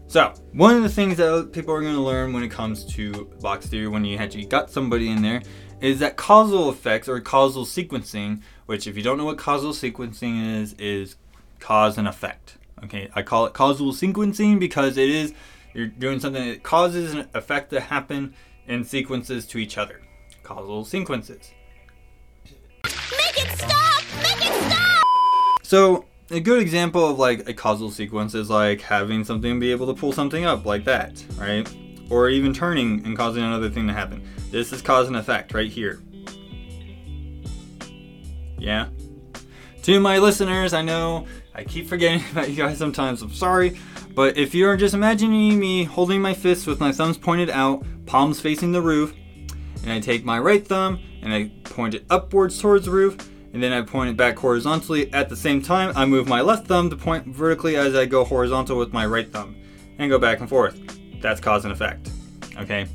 So, 0.06 0.32
one 0.52 0.76
of 0.76 0.84
the 0.84 0.88
things 0.88 1.16
that 1.16 1.50
people 1.52 1.74
are 1.74 1.82
going 1.82 1.96
to 1.96 2.00
learn 2.00 2.32
when 2.32 2.44
it 2.44 2.48
comes 2.48 2.84
to 2.94 3.24
box 3.42 3.66
theory, 3.66 3.88
when 3.88 4.04
you 4.04 4.16
actually 4.16 4.46
got 4.46 4.70
somebody 4.70 5.10
in 5.10 5.20
there, 5.20 5.42
is 5.80 6.00
that 6.00 6.16
causal 6.16 6.70
effects 6.70 7.08
or 7.08 7.20
causal 7.20 7.64
sequencing, 7.64 8.42
which 8.66 8.86
if 8.86 8.96
you 8.96 9.02
don't 9.02 9.18
know 9.18 9.24
what 9.24 9.38
causal 9.38 9.72
sequencing 9.72 10.60
is, 10.60 10.74
is 10.74 11.16
cause 11.60 11.98
and 11.98 12.08
effect. 12.08 12.58
Okay, 12.84 13.08
I 13.14 13.22
call 13.22 13.46
it 13.46 13.54
causal 13.54 13.92
sequencing 13.92 14.58
because 14.58 14.96
it 14.96 15.08
is 15.08 15.34
you're 15.74 15.86
doing 15.86 16.20
something 16.20 16.48
that 16.48 16.62
causes 16.62 17.14
an 17.14 17.28
effect 17.34 17.70
to 17.70 17.80
happen 17.80 18.34
in 18.66 18.84
sequences 18.84 19.46
to 19.46 19.58
each 19.58 19.78
other. 19.78 20.00
Causal 20.42 20.84
sequences. 20.84 21.52
Make 22.84 22.92
it 23.36 23.58
stop! 23.58 24.02
Make 24.22 24.46
it 24.46 24.70
stop! 24.70 25.02
So 25.62 26.06
a 26.30 26.40
good 26.40 26.60
example 26.60 27.08
of 27.08 27.18
like 27.18 27.48
a 27.48 27.54
causal 27.54 27.90
sequence 27.90 28.34
is 28.34 28.50
like 28.50 28.80
having 28.80 29.24
something 29.24 29.58
be 29.60 29.70
able 29.70 29.86
to 29.86 29.94
pull 29.94 30.12
something 30.12 30.44
up 30.44 30.64
like 30.64 30.84
that, 30.84 31.24
right? 31.36 31.68
Or 32.10 32.28
even 32.28 32.54
turning 32.54 33.04
and 33.04 33.16
causing 33.16 33.42
another 33.42 33.68
thing 33.68 33.86
to 33.86 33.92
happen. 33.92 34.26
This 34.50 34.72
is 34.72 34.80
cause 34.80 35.08
and 35.08 35.16
effect 35.16 35.52
right 35.52 35.70
here. 35.70 36.00
Yeah. 38.58 38.88
To 39.82 40.00
my 40.00 40.18
listeners, 40.18 40.72
I 40.72 40.82
know 40.82 41.26
I 41.54 41.64
keep 41.64 41.88
forgetting 41.88 42.22
about 42.32 42.50
you 42.50 42.56
guys 42.56 42.78
sometimes. 42.78 43.22
I'm 43.22 43.32
sorry. 43.32 43.78
But 44.14 44.36
if 44.36 44.54
you're 44.54 44.76
just 44.76 44.94
imagining 44.94 45.58
me 45.58 45.84
holding 45.84 46.20
my 46.20 46.34
fists 46.34 46.66
with 46.66 46.80
my 46.80 46.92
thumbs 46.92 47.18
pointed 47.18 47.50
out, 47.50 47.84
palms 48.06 48.40
facing 48.40 48.72
the 48.72 48.82
roof, 48.82 49.14
and 49.82 49.92
I 49.92 50.00
take 50.00 50.24
my 50.24 50.38
right 50.38 50.66
thumb 50.66 50.98
and 51.22 51.32
I 51.32 51.50
point 51.64 51.94
it 51.94 52.04
upwards 52.10 52.60
towards 52.60 52.86
the 52.86 52.90
roof, 52.90 53.16
and 53.52 53.62
then 53.62 53.72
I 53.72 53.82
point 53.82 54.10
it 54.10 54.16
back 54.16 54.36
horizontally 54.38 55.12
at 55.12 55.28
the 55.28 55.36
same 55.36 55.62
time, 55.62 55.92
I 55.96 56.04
move 56.04 56.28
my 56.28 56.40
left 56.40 56.66
thumb 56.66 56.90
to 56.90 56.96
point 56.96 57.26
vertically 57.26 57.76
as 57.76 57.94
I 57.94 58.06
go 58.06 58.24
horizontal 58.24 58.78
with 58.78 58.92
my 58.92 59.06
right 59.06 59.30
thumb, 59.30 59.56
and 59.98 60.10
go 60.10 60.18
back 60.18 60.40
and 60.40 60.48
forth. 60.48 60.97
That's 61.20 61.40
cause 61.40 61.64
and 61.64 61.72
effect. 61.72 62.10
Okay? 62.56 62.86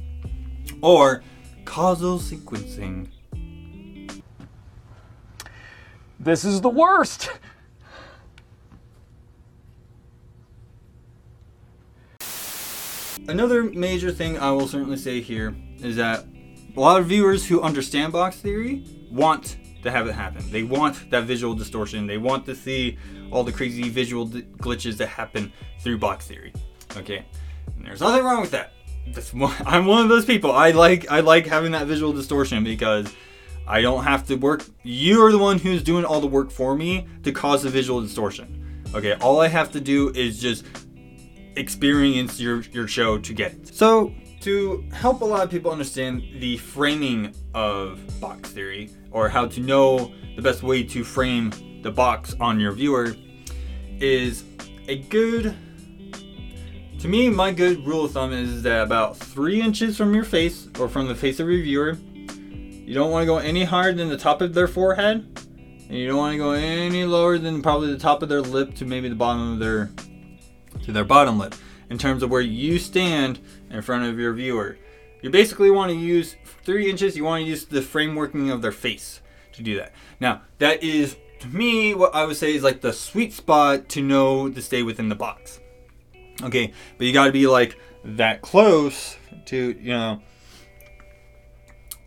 Or 0.82 1.24
causal 1.66 2.20
sequencing. 2.20 3.08
This 6.20 6.46
is 6.46 6.62
the 6.62 6.70
worst. 6.70 7.30
Another 13.28 13.64
major 13.64 14.12
thing 14.12 14.38
I 14.38 14.52
will 14.52 14.68
certainly 14.68 14.98
say 14.98 15.22
here 15.22 15.56
is 15.80 15.96
that 15.96 16.26
a 16.76 16.80
lot 16.80 17.00
of 17.00 17.08
viewers 17.08 17.48
who 17.48 17.62
understand 17.62 18.12
box 18.12 18.38
theory 18.38 18.86
want 19.12 19.58
to 19.84 19.92
have 19.92 20.08
it 20.08 20.14
happen. 20.14 20.50
They 20.52 20.64
want 20.64 21.10
that 21.10 21.24
visual 21.24 21.54
distortion. 21.54 22.08
They 22.08 22.18
want 22.18 22.46
to 22.48 22.56
see 22.56 22.98
all 23.32 23.44
the 23.44 23.52
crazy 23.52 23.90
visual 23.90 24.28
glitches 24.28 24.98
that 24.98 25.08
happen 25.08 25.54
through 25.80 26.00
box 26.00 26.28
theory. 26.28 26.54
Okay, 26.98 27.26
and 27.78 27.86
there's 27.86 28.02
nothing 28.02 28.24
wrong 28.24 28.42
with 28.42 28.52
that. 28.52 28.72
One, 29.34 29.54
I'm 29.66 29.86
one 29.86 30.04
of 30.04 30.10
those 30.10 30.26
people. 30.26 30.52
I 30.52 30.72
like 30.72 31.10
I 31.12 31.20
like 31.20 31.46
having 31.46 31.72
that 31.74 31.88
visual 31.88 32.14
distortion 32.14 32.64
because 32.64 33.14
I 33.68 33.82
don't 33.82 34.04
have 34.04 34.26
to 34.28 34.36
work. 34.36 34.66
You 34.84 35.24
are 35.24 35.32
the 35.32 35.38
one 35.38 35.58
who's 35.58 35.84
doing 35.84 36.06
all 36.06 36.22
the 36.22 36.28
work 36.28 36.52
for 36.52 36.76
me 36.76 37.08
to 37.24 37.32
cause 37.32 37.64
the 37.64 37.70
visual 37.70 38.02
distortion. 38.02 38.84
Okay, 38.94 39.14
all 39.14 39.42
I 39.42 39.48
have 39.48 39.72
to 39.72 39.82
do 39.82 40.10
is 40.10 40.40
just 40.40 40.66
experience 41.56 42.40
your 42.40 42.62
your 42.72 42.88
show 42.88 43.18
to 43.18 43.34
get 43.34 43.54
it. 43.54 43.76
So 43.76 44.14
to 44.42 44.84
help 44.92 45.22
a 45.22 45.26
lot 45.26 45.44
of 45.44 45.50
people 45.50 45.72
understand 45.72 46.22
the 46.40 46.58
framing 46.58 47.34
of 47.54 48.02
box 48.20 48.50
theory 48.52 48.90
or 49.12 49.30
how 49.30 49.48
to 49.48 49.62
know 49.62 50.14
the 50.36 50.42
best 50.42 50.64
way 50.64 50.84
to 50.84 51.04
frame 51.04 51.52
the 51.82 51.92
box 51.92 52.36
on 52.40 52.60
your 52.60 52.74
viewer 52.74 53.16
is 54.00 54.44
a 54.90 54.98
good 55.04 55.56
to 57.04 57.10
me 57.10 57.30
my 57.30 57.52
good 57.52 57.86
rule 57.86 58.06
of 58.06 58.14
thumb 58.14 58.32
is 58.32 58.64
that 58.64 58.82
about 58.82 59.18
three 59.18 59.62
inches 59.62 59.98
from 59.98 60.14
your 60.14 60.24
face 60.24 60.70
or 60.80 60.88
from 60.88 61.06
the 61.06 61.14
face 61.14 61.38
of 61.42 61.50
your 61.50 61.62
viewer 61.62 61.98
you 61.98 62.94
don't 62.94 63.12
want 63.12 63.22
to 63.22 63.26
go 63.26 63.40
any 63.40 63.66
higher 63.66 63.92
than 63.92 64.08
the 64.08 64.16
top 64.16 64.40
of 64.40 64.54
their 64.54 64.70
forehead 64.70 65.18
and 65.90 65.98
you 65.98 66.08
don't 66.08 66.16
want 66.16 66.32
to 66.32 66.38
go 66.38 66.52
any 66.52 67.04
lower 67.04 67.38
than 67.38 67.62
probably 67.62 67.92
the 67.92 68.00
top 68.00 68.24
of 68.24 68.30
their 68.30 68.40
lip 68.40 68.74
to 68.74 68.86
maybe 68.86 69.10
the 69.10 69.16
bottom 69.16 69.52
of 69.52 69.60
their 69.60 69.92
to 70.82 70.94
their 70.94 71.04
bottom 71.04 71.38
lip 71.38 71.54
in 71.90 71.98
terms 71.98 72.24
of 72.24 72.30
where 72.30 72.40
you 72.40 72.80
stand 72.80 73.42
in 73.70 73.82
front 73.82 74.06
of 74.06 74.18
your 74.18 74.32
viewer. 74.32 74.78
You 75.22 75.30
basically 75.30 75.72
want 75.72 75.92
to 75.92 75.98
use 75.98 76.38
three 76.64 76.90
inches, 76.90 77.18
you 77.18 77.26
want 77.26 77.44
to 77.44 77.50
use 77.50 77.66
the 77.66 77.82
frameworking 77.82 78.50
of 78.50 78.62
their 78.62 78.72
face 78.72 79.20
to 79.52 79.62
do 79.62 79.76
that. 79.76 79.92
Now, 80.22 80.44
that 80.60 80.82
is 80.82 81.18
to 81.42 81.50
me 81.50 81.96
what 81.96 82.16
I 82.16 82.24
would 82.24 82.38
say 82.38 82.56
is 82.56 82.64
like 82.64 82.80
the 82.80 82.94
sweet 82.94 83.34
spot 83.34 83.90
to 83.90 84.02
know 84.02 84.50
to 84.50 84.62
stay 84.62 84.84
within 84.84 85.10
the 85.10 85.16
box. 85.16 85.60
Okay, 86.42 86.74
but 86.98 87.06
you 87.06 87.14
got 87.14 87.26
to 87.26 87.32
be 87.32 87.48
like 87.48 87.78
that 88.04 88.42
close 88.42 89.18
to, 89.46 89.78
you 89.80 89.92
know, 89.92 90.22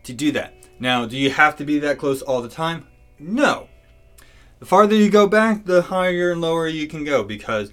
to 0.03 0.13
do 0.13 0.31
that. 0.33 0.53
Now, 0.79 1.05
do 1.05 1.17
you 1.17 1.29
have 1.31 1.55
to 1.57 1.65
be 1.65 1.79
that 1.79 1.97
close 1.97 2.21
all 2.21 2.41
the 2.41 2.49
time? 2.49 2.85
No. 3.19 3.67
The 4.59 4.65
farther 4.65 4.95
you 4.95 5.09
go 5.09 5.27
back, 5.27 5.65
the 5.65 5.83
higher 5.83 6.31
and 6.31 6.41
lower 6.41 6.67
you 6.67 6.87
can 6.87 7.03
go 7.03 7.23
because 7.23 7.71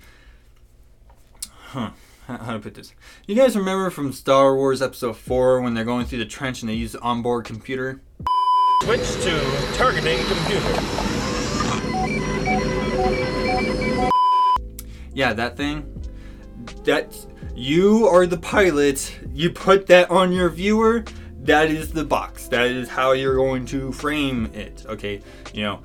huh, 1.69 1.91
how 2.27 2.53
to 2.53 2.59
put 2.59 2.75
this? 2.75 2.95
You 3.27 3.35
guys 3.35 3.57
remember 3.57 3.91
from 3.91 4.13
Star 4.13 4.55
Wars 4.55 4.81
Episode 4.81 5.17
4 5.17 5.61
when 5.61 5.75
they're 5.75 5.85
going 5.85 6.07
through 6.07 6.19
the 6.19 6.27
trench 6.27 6.63
and 6.63 6.71
they 6.71 6.75
use 6.75 6.93
the 6.93 7.01
onboard 7.01 7.45
computer? 7.45 8.01
Switch 8.83 9.13
to 9.23 9.73
targeting 9.75 10.19
computer. 10.27 10.71
Yeah, 15.15 15.33
that 15.33 15.57
thing. 15.57 15.94
That's 16.85 17.27
you 17.55 18.07
are 18.09 18.27
the 18.27 18.37
pilot. 18.37 19.17
You 19.33 19.51
put 19.51 19.87
that 19.87 20.11
on 20.11 20.33
your 20.33 20.49
viewer. 20.49 21.05
That 21.41 21.71
is 21.71 21.93
the 21.93 22.05
box. 22.05 22.49
That 22.49 22.67
is 22.67 22.89
how 22.89 23.13
you're 23.13 23.37
going 23.37 23.67
to 23.67 23.93
frame 23.93 24.47
it. 24.55 24.85
Okay, 24.89 25.21
you 25.53 25.63
know, 25.63 25.83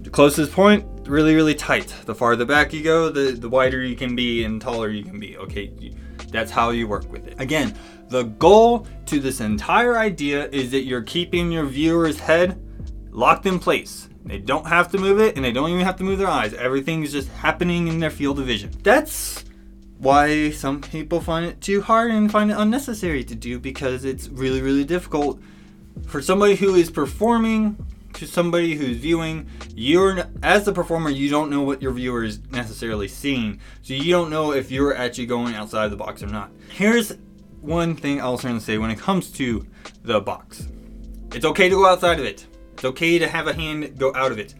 the 0.00 0.10
closest 0.10 0.52
point, 0.52 0.84
really, 1.08 1.34
really 1.34 1.54
tight. 1.54 1.92
The 2.04 2.14
farther 2.14 2.44
back 2.44 2.72
you 2.72 2.82
go, 2.82 3.10
the 3.10 3.32
the 3.32 3.48
wider 3.48 3.82
you 3.82 3.96
can 3.96 4.14
be 4.14 4.44
and 4.44 4.60
taller 4.60 4.90
you 4.90 5.04
can 5.04 5.18
be. 5.18 5.36
Okay, 5.36 5.92
that's 6.30 6.50
how 6.50 6.70
you 6.70 6.86
work 6.86 7.10
with 7.10 7.26
it. 7.26 7.34
Again, 7.40 7.74
the 8.08 8.24
goal 8.24 8.86
to 9.06 9.20
this 9.20 9.40
entire 9.40 9.98
idea 9.98 10.48
is 10.50 10.70
that 10.70 10.82
you're 10.82 11.02
keeping 11.02 11.50
your 11.50 11.64
viewer's 11.64 12.20
head 12.20 12.62
locked 13.10 13.46
in 13.46 13.58
place. 13.58 14.08
They 14.24 14.38
don't 14.38 14.66
have 14.66 14.90
to 14.92 14.98
move 14.98 15.20
it 15.20 15.36
and 15.36 15.44
they 15.44 15.52
don't 15.52 15.70
even 15.70 15.84
have 15.84 15.96
to 15.96 16.04
move 16.04 16.18
their 16.18 16.28
eyes. 16.28 16.52
Everything's 16.54 17.12
just 17.12 17.28
happening 17.28 17.88
in 17.88 18.00
their 18.00 18.10
field 18.10 18.38
of 18.40 18.46
vision. 18.46 18.70
That's 18.82 19.44
why 19.98 20.50
some 20.50 20.80
people 20.80 21.20
find 21.20 21.46
it 21.46 21.60
too 21.60 21.80
hard 21.80 22.10
and 22.10 22.30
find 22.30 22.50
it 22.50 22.56
unnecessary 22.56 23.24
to 23.24 23.34
do 23.34 23.58
because 23.58 24.04
it's 24.04 24.28
really, 24.28 24.60
really 24.60 24.84
difficult 24.84 25.40
for 26.06 26.20
somebody 26.20 26.54
who 26.56 26.74
is 26.74 26.90
performing 26.90 27.76
to 28.16 28.26
somebody 28.26 28.74
who's 28.74 28.96
viewing. 28.96 29.48
You're 29.74 30.26
as 30.42 30.64
the 30.64 30.72
performer, 30.72 31.10
you 31.10 31.28
don't 31.30 31.50
know 31.50 31.62
what 31.62 31.82
your 31.82 31.92
viewer 31.92 32.24
is 32.24 32.40
necessarily 32.50 33.08
seeing, 33.08 33.60
so 33.82 33.94
you 33.94 34.10
don't 34.10 34.30
know 34.30 34.52
if 34.52 34.70
you're 34.70 34.96
actually 34.96 35.26
going 35.26 35.54
outside 35.54 35.88
the 35.88 35.96
box 35.96 36.22
or 36.22 36.26
not. 36.26 36.50
Here's 36.70 37.16
one 37.60 37.94
thing 37.94 38.20
I'll 38.20 38.38
certainly 38.38 38.62
say 38.62 38.78
when 38.78 38.90
it 38.90 38.98
comes 38.98 39.30
to 39.32 39.66
the 40.02 40.20
box. 40.20 40.68
It's 41.32 41.44
okay 41.44 41.68
to 41.68 41.74
go 41.74 41.86
outside 41.86 42.18
of 42.18 42.24
it. 42.24 42.46
It's 42.74 42.84
okay 42.84 43.18
to 43.18 43.28
have 43.28 43.46
a 43.46 43.52
hand 43.52 43.98
go 43.98 44.14
out 44.14 44.32
of 44.32 44.38
it. 44.38 44.54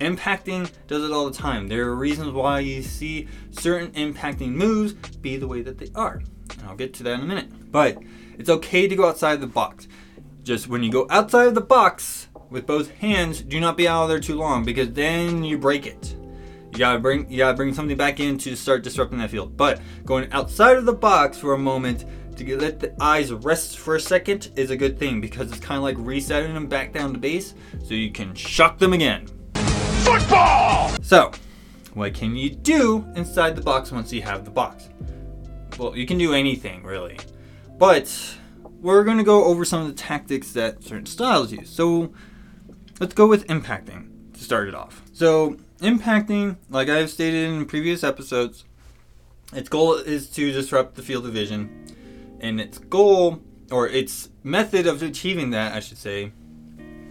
Impacting 0.00 0.70
does 0.86 1.04
it 1.04 1.12
all 1.12 1.28
the 1.28 1.36
time. 1.36 1.68
There 1.68 1.86
are 1.88 1.94
reasons 1.94 2.32
why 2.32 2.60
you 2.60 2.82
see 2.82 3.28
certain 3.50 3.90
impacting 3.92 4.52
moves 4.52 4.94
be 4.94 5.36
the 5.36 5.46
way 5.46 5.60
that 5.60 5.76
they 5.76 5.90
are. 5.94 6.22
And 6.58 6.62
I'll 6.66 6.74
get 6.74 6.94
to 6.94 7.02
that 7.04 7.14
in 7.14 7.20
a 7.20 7.26
minute. 7.26 7.70
But 7.70 7.98
it's 8.38 8.48
okay 8.48 8.88
to 8.88 8.96
go 8.96 9.06
outside 9.06 9.42
the 9.42 9.46
box. 9.46 9.88
Just 10.42 10.68
when 10.68 10.82
you 10.82 10.90
go 10.90 11.06
outside 11.10 11.48
of 11.48 11.54
the 11.54 11.60
box 11.60 12.28
with 12.48 12.66
both 12.66 12.90
hands, 12.92 13.42
do 13.42 13.60
not 13.60 13.76
be 13.76 13.86
out 13.86 14.06
there 14.06 14.20
too 14.20 14.36
long 14.36 14.64
because 14.64 14.90
then 14.92 15.44
you 15.44 15.58
break 15.58 15.86
it. 15.86 16.16
You 16.72 16.78
gotta 16.78 16.98
bring 16.98 17.30
you 17.30 17.36
gotta 17.36 17.56
bring 17.56 17.74
something 17.74 17.96
back 17.96 18.20
in 18.20 18.38
to 18.38 18.56
start 18.56 18.82
disrupting 18.82 19.18
that 19.18 19.30
field. 19.30 19.54
But 19.54 19.82
going 20.06 20.32
outside 20.32 20.78
of 20.78 20.86
the 20.86 20.94
box 20.94 21.36
for 21.36 21.52
a 21.52 21.58
moment 21.58 22.06
to 22.36 22.44
get, 22.44 22.60
let 22.60 22.80
the 22.80 22.94
eyes 23.02 23.32
rest 23.32 23.78
for 23.78 23.96
a 23.96 24.00
second 24.00 24.50
is 24.56 24.70
a 24.70 24.76
good 24.76 24.98
thing 24.98 25.20
because 25.20 25.50
it's 25.50 25.60
kind 25.60 25.76
of 25.76 25.82
like 25.82 25.96
resetting 25.98 26.54
them 26.54 26.68
back 26.68 26.94
down 26.94 27.12
to 27.12 27.18
base 27.18 27.54
so 27.84 27.92
you 27.92 28.10
can 28.10 28.34
shock 28.34 28.78
them 28.78 28.94
again. 28.94 29.26
Football! 30.10 30.90
So, 31.02 31.30
what 31.94 32.14
can 32.14 32.34
you 32.34 32.50
do 32.50 33.06
inside 33.14 33.54
the 33.54 33.62
box 33.62 33.92
once 33.92 34.12
you 34.12 34.22
have 34.22 34.44
the 34.44 34.50
box? 34.50 34.88
Well, 35.78 35.96
you 35.96 36.04
can 36.04 36.18
do 36.18 36.34
anything 36.34 36.82
really. 36.82 37.16
But 37.78 38.12
we're 38.80 39.04
going 39.04 39.18
to 39.18 39.24
go 39.24 39.44
over 39.44 39.64
some 39.64 39.82
of 39.82 39.86
the 39.86 39.94
tactics 39.94 40.50
that 40.54 40.82
certain 40.82 41.06
styles 41.06 41.52
use. 41.52 41.70
So, 41.70 42.12
let's 42.98 43.14
go 43.14 43.28
with 43.28 43.46
impacting 43.46 44.32
to 44.32 44.42
start 44.42 44.66
it 44.66 44.74
off. 44.74 45.04
So, 45.12 45.56
impacting, 45.78 46.56
like 46.70 46.88
I've 46.88 47.08
stated 47.08 47.48
in 47.48 47.64
previous 47.66 48.02
episodes, 48.02 48.64
its 49.52 49.68
goal 49.68 49.94
is 49.94 50.28
to 50.30 50.50
disrupt 50.50 50.96
the 50.96 51.02
field 51.02 51.24
of 51.24 51.34
vision. 51.34 51.86
And 52.40 52.60
its 52.60 52.78
goal, 52.78 53.42
or 53.70 53.86
its 53.86 54.28
method 54.42 54.88
of 54.88 55.04
achieving 55.04 55.50
that, 55.50 55.72
I 55.72 55.78
should 55.78 55.98
say, 55.98 56.32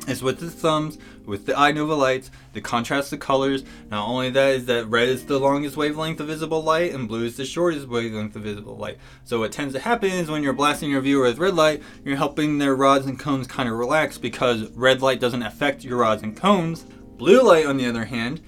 is 0.09 0.23
with 0.23 0.39
the 0.39 0.49
thumbs, 0.49 0.97
with 1.25 1.45
the 1.45 1.57
eye 1.57 1.71
nova 1.71 1.93
lights, 1.93 2.31
the 2.53 2.61
contrast 2.61 3.13
of 3.13 3.19
colors. 3.19 3.63
Not 3.89 4.07
only 4.07 4.29
that 4.31 4.55
is 4.55 4.65
that 4.65 4.87
red 4.87 5.09
is 5.09 5.25
the 5.25 5.39
longest 5.39 5.77
wavelength 5.77 6.19
of 6.19 6.27
visible 6.27 6.63
light 6.63 6.93
and 6.93 7.07
blue 7.07 7.25
is 7.25 7.37
the 7.37 7.45
shortest 7.45 7.87
wavelength 7.87 8.35
of 8.35 8.43
visible 8.43 8.75
light. 8.75 8.97
So 9.23 9.39
what 9.39 9.51
tends 9.51 9.73
to 9.73 9.79
happen 9.79 10.11
is 10.11 10.29
when 10.29 10.43
you're 10.43 10.53
blasting 10.53 10.89
your 10.89 11.01
viewer 11.01 11.25
with 11.25 11.37
red 11.37 11.55
light, 11.55 11.83
you're 12.03 12.17
helping 12.17 12.57
their 12.57 12.75
rods 12.75 13.05
and 13.05 13.19
cones 13.19 13.47
kind 13.47 13.69
of 13.69 13.75
relax 13.75 14.17
because 14.17 14.69
red 14.71 15.01
light 15.01 15.19
doesn't 15.19 15.43
affect 15.43 15.83
your 15.83 15.97
rods 15.97 16.23
and 16.23 16.35
cones. 16.35 16.85
Blue 17.17 17.41
light, 17.41 17.65
on 17.65 17.77
the 17.77 17.85
other 17.85 18.05
hand, 18.05 18.41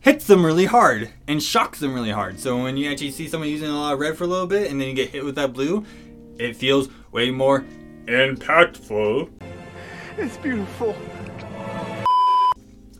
hits 0.00 0.26
them 0.26 0.44
really 0.44 0.66
hard 0.66 1.10
and 1.26 1.42
shocks 1.42 1.80
them 1.80 1.94
really 1.94 2.10
hard. 2.10 2.38
So 2.38 2.62
when 2.62 2.76
you 2.76 2.90
actually 2.90 3.12
see 3.12 3.28
someone 3.28 3.48
using 3.48 3.70
a 3.70 3.74
lot 3.78 3.94
of 3.94 4.00
red 4.00 4.16
for 4.16 4.24
a 4.24 4.26
little 4.26 4.46
bit 4.46 4.70
and 4.70 4.80
then 4.80 4.88
you 4.88 4.94
get 4.94 5.10
hit 5.10 5.24
with 5.24 5.36
that 5.36 5.52
blue, 5.52 5.86
it 6.38 6.56
feels 6.56 6.88
way 7.10 7.30
more 7.30 7.64
impactful. 8.06 9.41
It's 10.22 10.36
beautiful. 10.36 10.96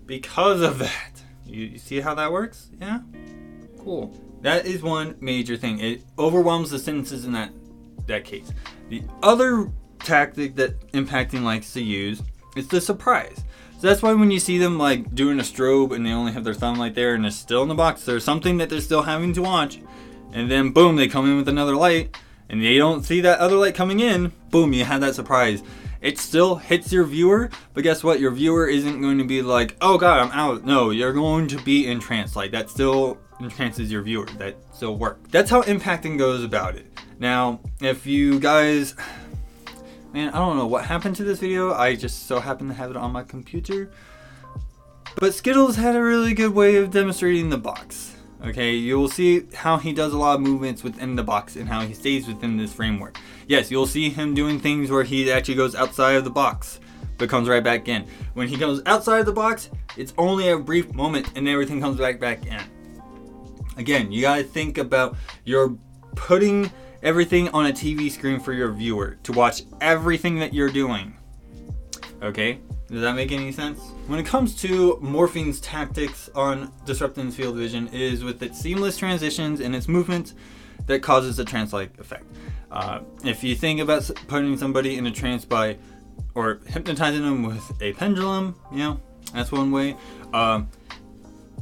Because 0.07 0.61
of 0.61 0.81
that, 0.81 1.23
You, 1.47 1.67
you 1.67 1.79
see 1.79 2.00
how 2.00 2.14
that 2.14 2.33
works? 2.33 2.69
Yeah? 2.81 3.00
Cool. 3.79 4.12
That 4.41 4.67
is 4.67 4.83
one 4.83 5.17
major 5.21 5.57
thing. 5.57 5.79
It 5.79 6.02
overwhelms 6.19 6.71
the 6.71 6.79
sentences 6.79 7.25
in 7.25 7.33
that 7.33 7.52
that 8.09 8.25
case. 8.25 8.52
The 8.88 9.05
other 9.23 9.71
tactic 10.00 10.57
that 10.57 10.81
impacting 10.91 11.43
likes 11.43 11.73
to 11.75 11.81
use 11.81 12.21
is 12.57 12.67
the 12.67 12.81
surprise. 12.81 13.45
So 13.79 13.87
that's 13.87 14.02
why 14.02 14.14
when 14.14 14.33
you 14.33 14.41
see 14.41 14.59
them 14.59 14.76
like 14.76 15.14
doing 15.14 15.38
a 15.38 15.45
strobe 15.45 15.95
and 15.95 16.05
they 16.05 16.11
only 16.11 16.33
have 16.33 16.43
their 16.43 16.55
thumb 16.55 16.76
light 16.76 16.97
there 16.97 17.14
and 17.14 17.25
it's 17.25 17.37
still 17.37 17.62
in 17.62 17.69
the 17.69 17.76
box, 17.76 18.05
there's 18.05 18.25
something 18.25 18.59
that 18.59 18.69
they're 18.69 18.81
still 18.81 19.02
having 19.02 19.33
to 19.35 19.43
watch, 19.43 19.79
and 20.33 20.50
then 20.50 20.71
boom, 20.71 20.97
they 20.97 21.07
come 21.07 21.31
in 21.31 21.37
with 21.37 21.49
another 21.49 21.76
light, 21.76 22.17
and 22.49 22.61
they 22.61 22.79
don't 22.79 23.05
see 23.05 23.21
that 23.21 23.38
other 23.38 23.57
light 23.57 23.76
coming 23.76 24.00
in. 24.00 24.33
Boom, 24.50 24.73
you 24.73 24.85
have 24.85 25.00
that 25.02 25.14
surprise. 25.14 25.62
It 26.03 26.19
still 26.19 26.57
hits 26.57 26.93
your 26.93 27.05
viewer, 27.05 27.49
but 27.73 27.85
guess 27.85 28.05
what? 28.05 28.21
Your 28.21 28.33
viewer 28.33 28.67
isn't 28.67 29.01
going 29.01 29.19
to 29.19 29.25
be 29.25 29.41
like, 29.41 29.77
"Oh 29.81 29.97
God, 29.97 30.19
I'm 30.19 30.33
out." 30.33 30.65
No, 30.65 30.91
you're 30.91 31.13
going 31.13 31.47
to 31.49 31.63
be 31.63 31.87
entranced. 31.87 32.37
Like 32.37 32.51
that 32.51 32.69
still 32.69 33.19
entrances 33.41 33.91
your 33.91 34.03
viewer. 34.03 34.27
That 34.39 34.57
still 34.73 34.97
works. 34.99 35.31
That's 35.31 35.51
how 35.51 35.63
impacting 35.63 36.19
goes 36.19 36.45
about 36.45 36.75
it. 36.75 36.87
Now, 37.19 37.61
if 37.81 38.05
you 38.05 38.41
guys 38.41 38.97
Man, 40.13 40.29
I 40.35 40.39
don't 40.39 40.59
know 40.59 40.67
what 40.67 40.85
happened 40.85 41.17
to 41.17 41.25
this 41.25 41.39
video. 41.39 41.73
I 41.73 41.97
just 41.97 42.27
so 42.27 42.39
happen 42.39 42.69
to 42.69 42.75
have 42.75 42.91
it 42.91 42.99
on 42.99 43.13
my 43.13 43.23
computer. 43.23 43.91
But 45.17 45.33
Skittles 45.33 45.77
had 45.77 45.97
a 45.97 46.03
really 46.03 46.35
good 46.35 46.53
way 46.53 46.77
of 46.77 46.91
demonstrating 46.91 47.49
the 47.49 47.57
box. 47.57 48.12
Okay, 48.45 48.73
you 48.73 48.99
will 48.99 49.09
see 49.09 49.47
how 49.55 49.77
he 49.77 49.93
does 49.93 50.13
a 50.13 50.19
lot 50.19 50.35
of 50.35 50.41
movements 50.41 50.83
within 50.83 51.15
the 51.15 51.23
box 51.23 51.55
and 51.55 51.69
how 51.69 51.83
he 51.83 51.95
stays 51.95 52.27
within 52.27 52.57
this 52.57 52.73
framework. 52.73 53.17
Yes, 53.47 53.71
you'll 53.71 53.87
see 53.87 54.11
him 54.11 54.35
doing 54.35 54.59
things 54.59 54.91
where 54.91 55.05
he 55.05 55.31
actually 55.31 55.55
goes 55.55 55.77
outside 55.77 56.17
of 56.17 56.25
the 56.25 56.31
box, 56.31 56.81
but 57.19 57.29
comes 57.29 57.49
right 57.49 57.63
back 57.63 57.87
in. 57.87 58.05
When 58.35 58.49
he 58.49 58.57
goes 58.57 58.83
outside 58.85 59.21
of 59.21 59.27
the 59.27 59.33
box, 59.33 59.71
it's 59.97 60.13
only 60.19 60.49
a 60.49 60.59
brief 60.59 60.93
moment 60.93 61.31
and 61.37 61.47
everything 61.47 61.81
comes 61.81 61.99
back 61.99 62.19
back 62.19 62.45
in. 62.45 62.61
Again, 63.77 64.11
you 64.11 64.23
gotta 64.23 64.43
think 64.43 64.77
about 64.77 65.17
you're 65.45 65.77
putting 66.17 66.69
everything 67.05 67.49
on 67.51 67.67
a 67.67 67.73
TV 67.73 68.11
screen 68.11 68.41
for 68.41 68.53
your 68.53 68.73
viewer 68.73 69.19
to 69.23 69.33
watch 69.33 69.63
everything 69.81 70.41
that 70.41 70.53
you're 70.53 70.71
doing. 70.71 71.15
Okay? 72.21 72.59
Does 72.89 73.03
that 73.03 73.15
make 73.15 73.31
any 73.31 73.53
sense? 73.53 73.92
When 74.09 74.19
it 74.19 74.27
comes 74.27 74.57
to 74.57 74.99
Morphing's 75.01 75.61
tactics 75.61 76.29
on 76.35 76.73
disrupting 76.85 77.31
field 77.31 77.57
vision 77.57 77.89
is 77.89 78.25
with 78.25 78.43
its 78.43 78.61
seamless 78.61 78.99
transitions 78.99 79.61
and 79.61 79.77
its 79.77 79.87
movements 79.89 80.35
that 80.87 81.03
causes 81.03 81.39
a 81.39 81.45
trance-like 81.45 81.99
effect. 81.99 82.25
Uh, 82.71 83.01
if 83.25 83.45
you 83.45 83.55
think 83.55 83.81
about 83.81 84.11
putting 84.27 84.57
somebody 84.59 84.97
in 84.97 85.07
a 85.07 85.11
trance 85.11 85.45
by 85.45 85.79
or 86.35 86.61
hypnotizing 86.67 87.23
them 87.23 87.45
with 87.45 87.81
a 87.81 87.93
pendulum, 87.93 88.57
you 88.73 88.79
know, 88.79 89.01
that's 89.33 89.53
one 89.53 89.71
way. 89.71 89.97
Um, 90.35 90.69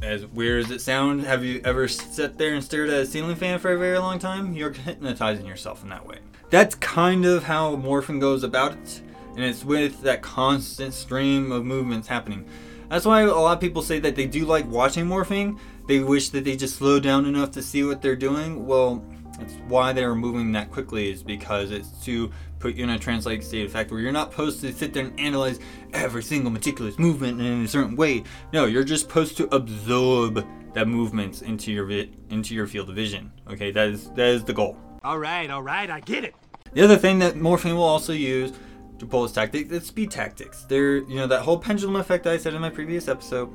as 0.01 0.25
weird 0.25 0.65
as 0.65 0.71
it 0.71 0.81
sounds, 0.81 1.25
have 1.25 1.45
you 1.45 1.61
ever 1.63 1.87
sat 1.87 2.39
there 2.39 2.55
and 2.55 2.63
stared 2.63 2.89
at 2.89 3.01
a 3.01 3.05
ceiling 3.05 3.35
fan 3.35 3.59
for 3.59 3.71
a 3.71 3.77
very 3.77 3.99
long 3.99 4.17
time? 4.17 4.53
You're 4.53 4.73
hypnotizing 4.73 5.45
yourself 5.45 5.83
in 5.83 5.89
that 5.89 6.07
way. 6.07 6.17
That's 6.49 6.73
kind 6.75 7.23
of 7.23 7.43
how 7.43 7.75
Morphine 7.75 8.19
goes 8.19 8.43
about 8.43 8.73
it, 8.73 9.01
and 9.35 9.43
it's 9.43 9.63
with 9.63 10.01
that 10.01 10.21
constant 10.21 10.93
stream 10.93 11.51
of 11.51 11.65
movements 11.65 12.07
happening. 12.07 12.45
That's 12.89 13.05
why 13.05 13.21
a 13.21 13.27
lot 13.27 13.53
of 13.53 13.61
people 13.61 13.81
say 13.81 13.99
that 13.99 14.15
they 14.15 14.25
do 14.25 14.45
like 14.45 14.67
watching 14.67 15.05
morphing. 15.05 15.57
They 15.87 15.99
wish 15.99 16.29
that 16.29 16.43
they 16.43 16.57
just 16.57 16.75
slow 16.75 16.99
down 16.99 17.25
enough 17.25 17.51
to 17.51 17.61
see 17.61 17.83
what 17.83 18.01
they're 18.01 18.15
doing. 18.15 18.65
Well, 18.65 19.03
that's 19.39 19.53
why 19.67 19.93
they're 19.93 20.13
moving 20.13 20.51
that 20.51 20.71
quickly 20.71 21.09
is 21.09 21.23
because 21.23 21.71
it's 21.71 21.89
to 22.03 22.31
put 22.59 22.75
you 22.75 22.83
in 22.83 22.89
a 22.91 22.99
trance-like 22.99 23.41
state 23.41 23.65
of 23.65 23.71
fact 23.71 23.91
where 23.91 23.99
you're 23.99 24.11
not 24.11 24.31
supposed 24.31 24.61
to 24.61 24.71
sit 24.71 24.93
there 24.93 25.05
and 25.05 25.19
analyze 25.19 25.59
every 25.93 26.21
single 26.21 26.51
meticulous 26.51 26.99
movement 26.99 27.41
in 27.41 27.63
a 27.63 27.67
certain 27.67 27.95
way. 27.95 28.23
No, 28.53 28.65
you're 28.65 28.83
just 28.83 29.07
supposed 29.07 29.37
to 29.37 29.53
absorb 29.55 30.45
that 30.73 30.87
movements 30.87 31.41
into 31.41 31.71
your 31.71 31.85
vi- 31.85 32.11
into 32.29 32.53
your 32.53 32.67
field 32.67 32.89
of 32.89 32.95
vision. 32.95 33.31
Okay, 33.49 33.71
that 33.71 33.87
is 33.87 34.09
that 34.11 34.27
is 34.27 34.43
the 34.43 34.53
goal. 34.53 34.77
All 35.03 35.17
right, 35.17 35.49
all 35.49 35.63
right, 35.63 35.89
I 35.89 36.01
get 36.01 36.23
it. 36.23 36.35
The 36.73 36.81
other 36.81 36.97
thing 36.97 37.19
that 37.19 37.35
morphing 37.35 37.73
will 37.73 37.83
also 37.83 38.13
use 38.13 38.53
to 39.01 39.07
pull 39.07 39.23
his 39.23 39.31
tactics 39.31 39.71
is 39.71 39.87
speed 39.87 40.11
tactics. 40.11 40.63
There, 40.63 40.97
you 40.97 41.15
know, 41.15 41.27
that 41.27 41.41
whole 41.41 41.57
pendulum 41.57 41.95
effect 41.95 42.27
I 42.27 42.37
said 42.37 42.53
in 42.53 42.61
my 42.61 42.69
previous 42.69 43.07
episode. 43.07 43.49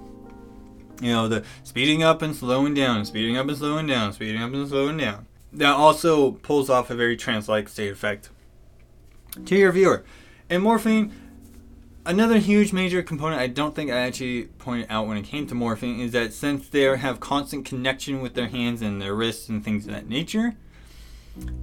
You 1.01 1.13
know, 1.13 1.29
the 1.29 1.45
speeding 1.63 2.03
up 2.03 2.21
and 2.21 2.35
slowing 2.35 2.75
down, 2.75 3.05
speeding 3.05 3.37
up 3.37 3.47
and 3.47 3.57
slowing 3.57 3.87
down, 3.87 4.13
speeding 4.13 4.43
up 4.43 4.53
and 4.53 4.69
slowing 4.69 4.97
down. 4.97 5.27
That 5.53 5.75
also 5.75 6.33
pulls 6.33 6.69
off 6.69 6.91
a 6.91 6.97
very 6.97 7.17
trance-like 7.17 7.69
state 7.69 7.93
effect 7.93 8.31
to 9.45 9.55
your 9.55 9.71
viewer. 9.71 10.05
And 10.51 10.65
morphing, 10.65 11.13
another 12.05 12.39
huge 12.39 12.73
major 12.73 13.03
component 13.03 13.41
I 13.41 13.47
don't 13.47 13.75
think 13.75 13.91
I 13.91 13.99
actually 13.99 14.47
pointed 14.59 14.89
out 14.91 15.07
when 15.07 15.17
it 15.17 15.25
came 15.25 15.47
to 15.47 15.55
morphing 15.55 16.01
is 16.01 16.11
that 16.11 16.33
since 16.33 16.69
they 16.69 16.83
have 16.97 17.21
constant 17.21 17.65
connection 17.65 18.21
with 18.21 18.35
their 18.35 18.49
hands 18.49 18.83
and 18.83 19.01
their 19.01 19.15
wrists 19.15 19.49
and 19.49 19.65
things 19.65 19.87
of 19.87 19.93
that 19.93 20.09
nature, 20.09 20.57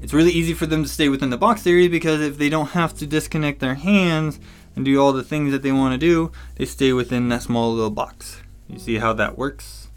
it's 0.02 0.14
really 0.14 0.32
easy 0.32 0.54
for 0.54 0.66
them 0.66 0.84
to 0.84 0.90
stay 0.90 1.10
within 1.10 1.30
the 1.30 1.38
box 1.38 1.64
theory 1.64 1.88
because 1.88 2.22
if 2.22 2.38
they 2.38 2.50
don't 2.50 2.70
have 2.72 2.94
to 2.96 3.08
disconnect 3.08 3.60
their 3.60 3.76
hands 3.76 4.40
and 4.76 4.86
do 4.86 5.02
all 5.02 5.14
the 5.14 5.24
things 5.24 5.52
that 5.52 5.62
they 5.62 5.72
want 5.72 5.94
to 5.94 5.98
do, 5.98 6.32
they 6.56 6.66
stay 6.66 6.94
within 6.94 7.30
that 7.30 7.42
small 7.42 7.74
little 7.74 7.90
box. 7.90 8.42
You 8.68 8.80
see 8.80 8.98
how 8.98 9.14
that 9.14 9.38
works? 9.38 9.90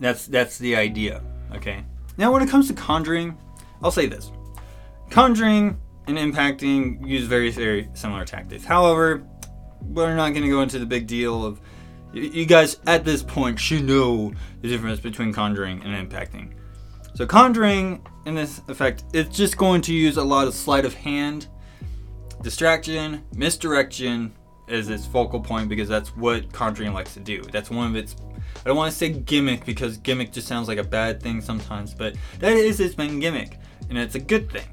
That's 0.00 0.26
that's 0.26 0.58
the 0.58 0.76
idea. 0.76 1.22
Okay. 1.54 1.84
Now 2.16 2.32
when 2.32 2.42
it 2.42 2.48
comes 2.48 2.68
to 2.68 2.74
conjuring, 2.74 3.38
I'll 3.82 3.90
say 3.90 4.06
this. 4.06 4.30
Conjuring 5.10 5.78
and 6.06 6.18
impacting 6.18 7.06
use 7.06 7.24
very 7.24 7.50
very 7.50 7.88
similar 7.94 8.24
tactics. 8.24 8.64
However, 8.64 9.24
we're 9.80 10.16
not 10.16 10.30
going 10.30 10.42
to 10.42 10.50
go 10.50 10.62
into 10.62 10.78
the 10.78 10.86
big 10.86 11.06
deal 11.06 11.44
of 11.44 11.60
you 12.12 12.46
guys 12.46 12.78
at 12.86 13.04
this 13.04 13.22
point 13.22 13.58
should 13.58 13.84
know 13.84 14.32
the 14.60 14.68
difference 14.68 15.00
between 15.00 15.32
conjuring 15.32 15.82
and 15.82 16.10
impacting. 16.10 16.52
So 17.14 17.26
conjuring 17.26 18.04
in 18.26 18.34
this 18.34 18.60
effect, 18.68 19.04
it's 19.12 19.36
just 19.36 19.56
going 19.56 19.82
to 19.82 19.94
use 19.94 20.16
a 20.16 20.24
lot 20.24 20.48
of 20.48 20.54
sleight 20.54 20.84
of 20.84 20.94
hand, 20.94 21.46
distraction, 22.42 23.22
misdirection 23.36 24.32
as 24.68 24.88
its 24.88 25.06
focal 25.06 25.40
point 25.40 25.68
because 25.68 25.88
that's 25.88 26.08
what 26.16 26.52
conjuring 26.52 26.92
likes 26.92 27.14
to 27.14 27.20
do. 27.20 27.42
That's 27.52 27.70
one 27.70 27.88
of 27.88 27.96
its 27.96 28.16
I 28.64 28.68
don't 28.68 28.76
want 28.76 28.90
to 28.92 28.96
say 28.96 29.10
gimmick 29.10 29.66
because 29.66 29.98
gimmick 29.98 30.32
just 30.32 30.48
sounds 30.48 30.68
like 30.68 30.78
a 30.78 30.84
bad 30.84 31.22
thing 31.22 31.40
sometimes, 31.40 31.92
but 31.92 32.14
that 32.38 32.52
is 32.52 32.80
its 32.80 32.96
main 32.96 33.20
gimmick, 33.20 33.58
and 33.90 33.98
it's 33.98 34.14
a 34.14 34.20
good 34.20 34.50
thing. 34.50 34.66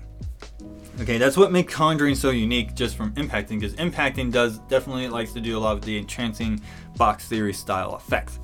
Okay, 1.01 1.17
that's 1.17 1.35
what 1.35 1.51
makes 1.51 1.73
Conjuring 1.73 2.15
so 2.15 2.29
unique 2.29 2.73
just 2.73 2.95
from 2.95 3.11
impacting, 3.15 3.59
because 3.59 3.73
impacting 3.75 4.31
does 4.31 4.59
definitely 4.69 5.09
likes 5.09 5.33
to 5.33 5.41
do 5.41 5.57
a 5.57 5.59
lot 5.59 5.75
of 5.75 5.81
the 5.81 5.97
entrancing 5.97 6.61
box 6.95 7.27
theory 7.27 7.53
style 7.53 7.95
effects. 7.95 8.39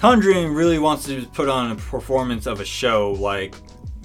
Conjuring 0.00 0.54
really 0.54 0.78
wants 0.78 1.04
to 1.04 1.26
put 1.26 1.50
on 1.50 1.72
a 1.72 1.74
performance 1.74 2.46
of 2.46 2.60
a 2.60 2.64
show 2.64 3.12
like 3.12 3.54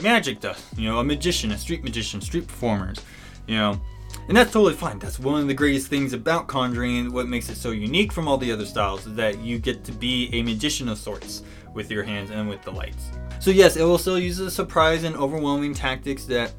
magic 0.04 0.42
does. 0.42 0.62
You 0.76 0.90
know, 0.90 1.00
a 1.00 1.04
magician, 1.06 1.54
a 1.54 1.58
street 1.58 1.86
magician, 1.86 2.20
street 2.20 2.48
performers. 2.48 3.00
You 3.48 3.56
know, 3.56 3.82
and 4.28 4.36
that's 4.36 4.52
totally 4.52 4.74
fine. 4.74 5.00
That's 5.00 5.20
one 5.20 5.40
of 5.40 5.48
the 5.48 5.54
greatest 5.54 5.88
things 5.88 6.12
about 6.12 6.48
Conjuring 6.48 6.98
and 6.98 7.14
what 7.14 7.30
makes 7.30 7.48
it 7.48 7.56
so 7.56 7.72
unique 7.72 8.12
from 8.12 8.28
all 8.28 8.38
the 8.38 8.52
other 8.52 8.66
styles 8.66 9.08
is 9.08 9.16
that 9.16 9.40
you 9.40 9.58
get 9.58 9.86
to 9.86 9.94
be 9.94 10.30
a 10.34 10.44
magician 10.44 10.90
of 10.90 10.98
sorts 10.98 11.44
with 11.74 11.90
your 11.90 12.04
hands 12.04 12.30
and 12.30 12.50
with 12.50 12.62
the 12.64 12.72
lights. 12.72 13.12
So 13.40 13.50
yes, 13.52 13.78
it 13.78 13.84
will 13.84 13.98
still 13.98 14.20
use 14.20 14.36
the 14.36 14.52
surprise 14.52 15.06
and 15.06 15.16
overwhelming 15.16 15.74
tactics 15.74 16.26
that 16.26 16.52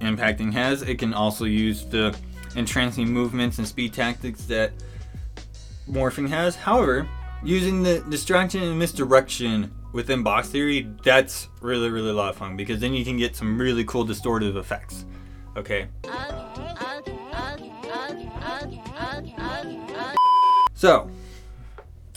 impacting 0.00 0.52
has. 0.52 0.82
It 0.82 1.00
can 1.00 1.14
also 1.14 1.46
use 1.46 1.84
the 1.84 2.16
entrancing 2.54 3.08
movements 3.08 3.58
and 3.58 3.66
speed 3.66 3.92
tactics 3.92 4.44
that 4.44 4.70
morphing 5.90 6.28
has. 6.28 6.54
However, 6.54 7.08
using 7.44 7.82
the 7.82 8.00
distraction 8.08 8.62
and 8.62 8.78
misdirection 8.78 9.72
within 9.92 10.22
box 10.22 10.48
theory, 10.48 10.88
that's 11.02 11.48
really, 11.60 11.90
really 11.90 12.10
a 12.10 12.14
lot 12.14 12.30
of 12.30 12.36
fun 12.36 12.56
because 12.56 12.80
then 12.80 12.94
you 12.94 13.04
can 13.04 13.16
get 13.16 13.36
some 13.36 13.58
really 13.58 13.84
cool 13.84 14.06
distortive 14.06 14.56
effects. 14.56 15.04
Okay. 15.56 15.88
So, 20.74 21.10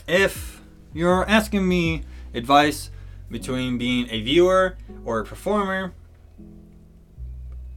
if 0.08 0.62
you're 0.94 1.28
asking 1.30 1.68
me 1.68 2.04
advice 2.34 2.90
between 3.30 3.78
being 3.78 4.08
a 4.10 4.22
viewer 4.22 4.78
or 5.04 5.20
a 5.20 5.26
performer, 5.26 5.94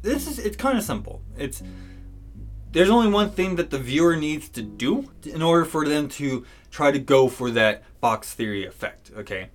this 0.03 0.29
is 0.29 0.39
it's 0.39 0.57
kind 0.57 0.79
of 0.79 0.85
simple. 0.85 1.21
It's 1.37 1.63
there's 2.73 2.91
only 2.91 3.11
one 3.11 3.31
thing 3.31 3.57
that 3.57 3.71
the 3.71 3.79
viewer 3.79 4.17
needs 4.17 4.49
to 4.51 4.63
do 4.63 5.11
in 5.25 5.43
order 5.43 5.65
for 5.65 5.87
them 5.89 6.09
to 6.11 6.45
try 6.71 6.91
to 6.91 6.99
go 6.99 7.29
for 7.29 7.51
that 7.51 7.83
box 8.01 8.35
theory 8.35 8.67
effect, 8.67 9.11
okay? 9.17 9.49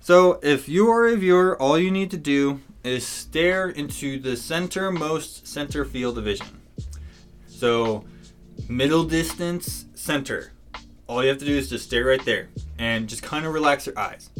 So, 0.00 0.38
if 0.42 0.68
you 0.68 0.88
are 0.88 1.06
a 1.06 1.16
viewer, 1.16 1.60
all 1.60 1.78
you 1.78 1.90
need 1.90 2.10
to 2.12 2.16
do 2.16 2.60
is 2.84 3.06
stare 3.06 3.68
into 3.68 4.18
the 4.18 4.30
centermost 4.30 5.46
center 5.46 5.84
field 5.84 6.16
of 6.16 6.24
vision. 6.24 6.60
So, 7.46 8.04
middle 8.68 9.04
distance 9.04 9.86
center. 9.94 10.52
All 11.06 11.22
you 11.22 11.28
have 11.28 11.38
to 11.38 11.44
do 11.44 11.56
is 11.56 11.70
just 11.70 11.86
stare 11.86 12.04
right 12.04 12.24
there 12.24 12.48
and 12.78 13.08
just 13.08 13.22
kind 13.22 13.44
of 13.46 13.52
relax 13.52 13.86
your 13.86 13.98
eyes 13.98 14.30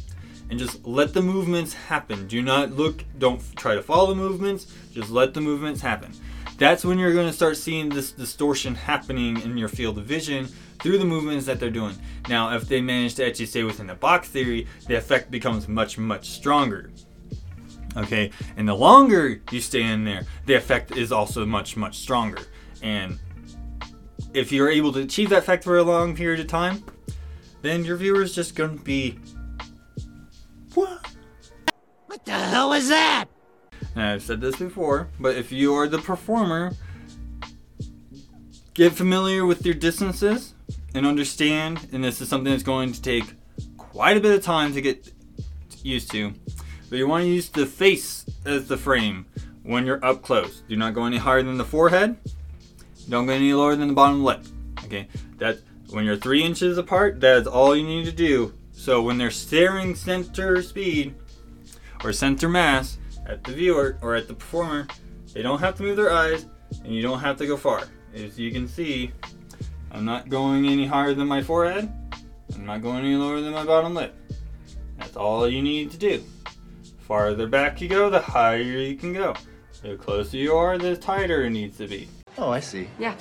and 0.51 0.59
just 0.59 0.87
let 0.87 1.15
the 1.15 1.23
movements 1.23 1.75
happen. 1.75 2.27
Do 2.27 2.43
not 2.43 2.73
look, 2.73 3.05
don't 3.19 3.43
try 3.57 3.75
to 3.75 3.83
follow 3.83 4.07
the 4.07 4.15
movements, 4.15 4.73
just 4.93 5.11
let 5.11 5.35
the 5.35 5.41
movements 5.41 5.81
happen. 5.81 6.13
That's 6.59 6.85
when 6.85 6.99
you're 6.99 7.15
going 7.15 7.29
to 7.29 7.33
start 7.33 7.57
seeing 7.57 7.89
this 7.89 8.11
distortion 8.13 8.75
happening 8.75 9.41
in 9.43 9.57
your 9.57 9.69
field 9.69 9.97
of 9.97 10.05
vision 10.05 10.49
through 10.81 10.99
the 10.99 11.05
movements 11.05 11.47
that 11.47 11.61
they're 11.61 11.71
doing. 11.71 11.95
Now, 12.29 12.55
if 12.55 12.69
they 12.69 12.81
manage 12.81 13.15
to 13.15 13.27
actually 13.27 13.47
stay 13.47 13.63
within 13.63 13.87
the 13.87 13.95
box 13.95 14.29
theory, 14.29 14.67
the 14.87 14.97
effect 14.97 15.31
becomes 15.31 15.69
much, 15.69 15.97
much 15.99 16.31
stronger. 16.31 16.91
Okay, 17.97 18.31
and 18.57 18.69
the 18.69 18.75
longer 18.75 19.41
you 19.51 19.61
stay 19.61 19.83
in 19.83 20.05
there, 20.05 20.27
the 20.47 20.55
effect 20.55 20.97
is 20.97 21.11
also 21.11 21.47
much, 21.47 21.77
much 21.77 21.99
stronger. 21.99 22.43
And 22.83 23.19
if 24.35 24.53
you're 24.53 24.69
able 24.69 24.93
to 24.93 25.01
achieve 25.01 25.31
that 25.31 25.39
effect 25.39 25.65
for 25.65 25.79
a 25.79 25.83
long 25.83 26.15
period 26.15 26.41
of 26.41 26.49
time, 26.49 26.85
then 27.63 27.85
your 27.85 27.97
viewer 27.97 28.23
is 28.23 28.35
just 28.35 28.55
going 28.55 28.79
to 28.79 28.85
be. 28.85 29.19
What? 30.75 31.07
What 32.07 32.25
the 32.25 32.33
hell 32.33 32.71
was 32.71 32.89
that? 32.89 33.27
And 33.99 34.07
I've 34.07 34.23
said 34.23 34.41
this 34.41 34.55
before, 34.55 35.09
but 35.19 35.35
if 35.35 35.51
you 35.51 35.75
are 35.75 35.89
the 35.89 35.99
performer, 35.99 36.73
get 38.73 38.93
familiar 38.93 39.45
with 39.45 39.67
your 39.67 39.75
distances 39.75 40.55
and 40.95 41.05
understand, 41.05 41.89
and 41.91 42.05
this 42.05 42.21
is 42.21 42.29
something 42.29 42.53
that's 42.53 42.63
going 42.63 42.93
to 42.93 43.03
take 43.03 43.25
quite 43.77 44.17
a 44.17 44.21
bit 44.21 44.37
of 44.37 44.45
time 44.45 44.73
to 44.75 44.81
get 44.81 45.13
used 45.83 46.13
to. 46.13 46.33
But 46.89 46.99
you 46.99 47.09
want 47.09 47.25
to 47.25 47.29
use 47.29 47.49
the 47.49 47.67
face 47.67 48.25
as 48.47 48.69
the 48.69 48.77
frame 48.77 49.27
when 49.65 49.85
you're 49.85 50.05
up 50.05 50.23
close. 50.23 50.63
Do 50.69 50.77
not 50.77 50.95
go 50.95 51.05
any 51.05 51.17
higher 51.17 51.43
than 51.43 51.59
the 51.59 51.65
forehead. 51.65 52.19
Don't 53.09 53.27
go 53.27 53.33
any 53.33 53.53
lower 53.53 53.75
than 53.75 53.89
the 53.89 53.95
bottom 53.95 54.23
lip. 54.23 54.45
Okay, 54.85 55.09
that 55.39 55.59
when 55.91 56.05
you're 56.05 56.15
three 56.15 56.45
inches 56.45 56.79
apart, 56.79 57.21
that's 57.21 57.49
all 57.49 57.75
you 57.75 57.83
need 57.83 58.05
to 58.05 58.13
do. 58.13 58.55
So 58.71 59.03
when 59.03 59.19
they're 59.19 59.33
staring 59.33 59.97
center 59.97 60.63
speed 60.63 61.17
or 62.05 62.13
center 62.13 62.49
mass 62.49 62.98
at 63.29 63.45
the 63.45 63.53
viewer 63.53 63.99
or 64.03 64.15
at 64.15 64.27
the 64.27 64.35
performer, 64.35 64.87
they 65.33 65.43
don't 65.43 65.61
have 65.61 65.77
to 65.77 65.83
move 65.83 65.97
their 65.97 66.13
eyes 66.13 66.47
and 66.83 66.93
you 66.93 67.03
don't 67.03 67.21
have 67.21 67.37
to 67.37 67.47
go 67.47 67.57
far. 67.57 67.83
As 68.15 68.39
you 68.39 68.51
can 68.51 68.67
see, 68.67 69.13
I'm 69.93 70.05
not 70.05 70.29
going 70.29 70.67
any 70.67 70.87
higher 70.87 71.15
than 71.15 71.29
my 71.29 71.43
forehead. 71.43 71.93
I'm 72.55 72.67
not 72.67 72.83
going 72.83 73.05
any 73.05 73.15
lower 73.15 73.41
than 73.41 73.53
my 73.53 73.65
bottom 73.65 73.95
lip. 73.95 74.17
That's 74.99 75.17
all 75.17 75.49
you 75.49 75.63
need 75.63 75.91
to 75.93 75.99
do. 75.99 76.23
Farther 77.01 77.47
back 77.47 77.81
you 77.81 77.89
go, 77.89 78.11
the 78.11 78.21
higher 78.21 78.59
you 78.59 78.97
can 78.97 79.13
go. 79.13 79.35
The 79.83 79.97
closer 79.97 80.37
you 80.37 80.55
are, 80.55 80.77
the 80.77 80.97
tighter 80.97 81.45
it 81.45 81.51
needs 81.51 81.79
to 81.79 81.87
be. 81.87 82.09
Oh, 82.37 82.51
I 82.51 82.61
see. 82.61 82.89
Yeah. 82.99 83.15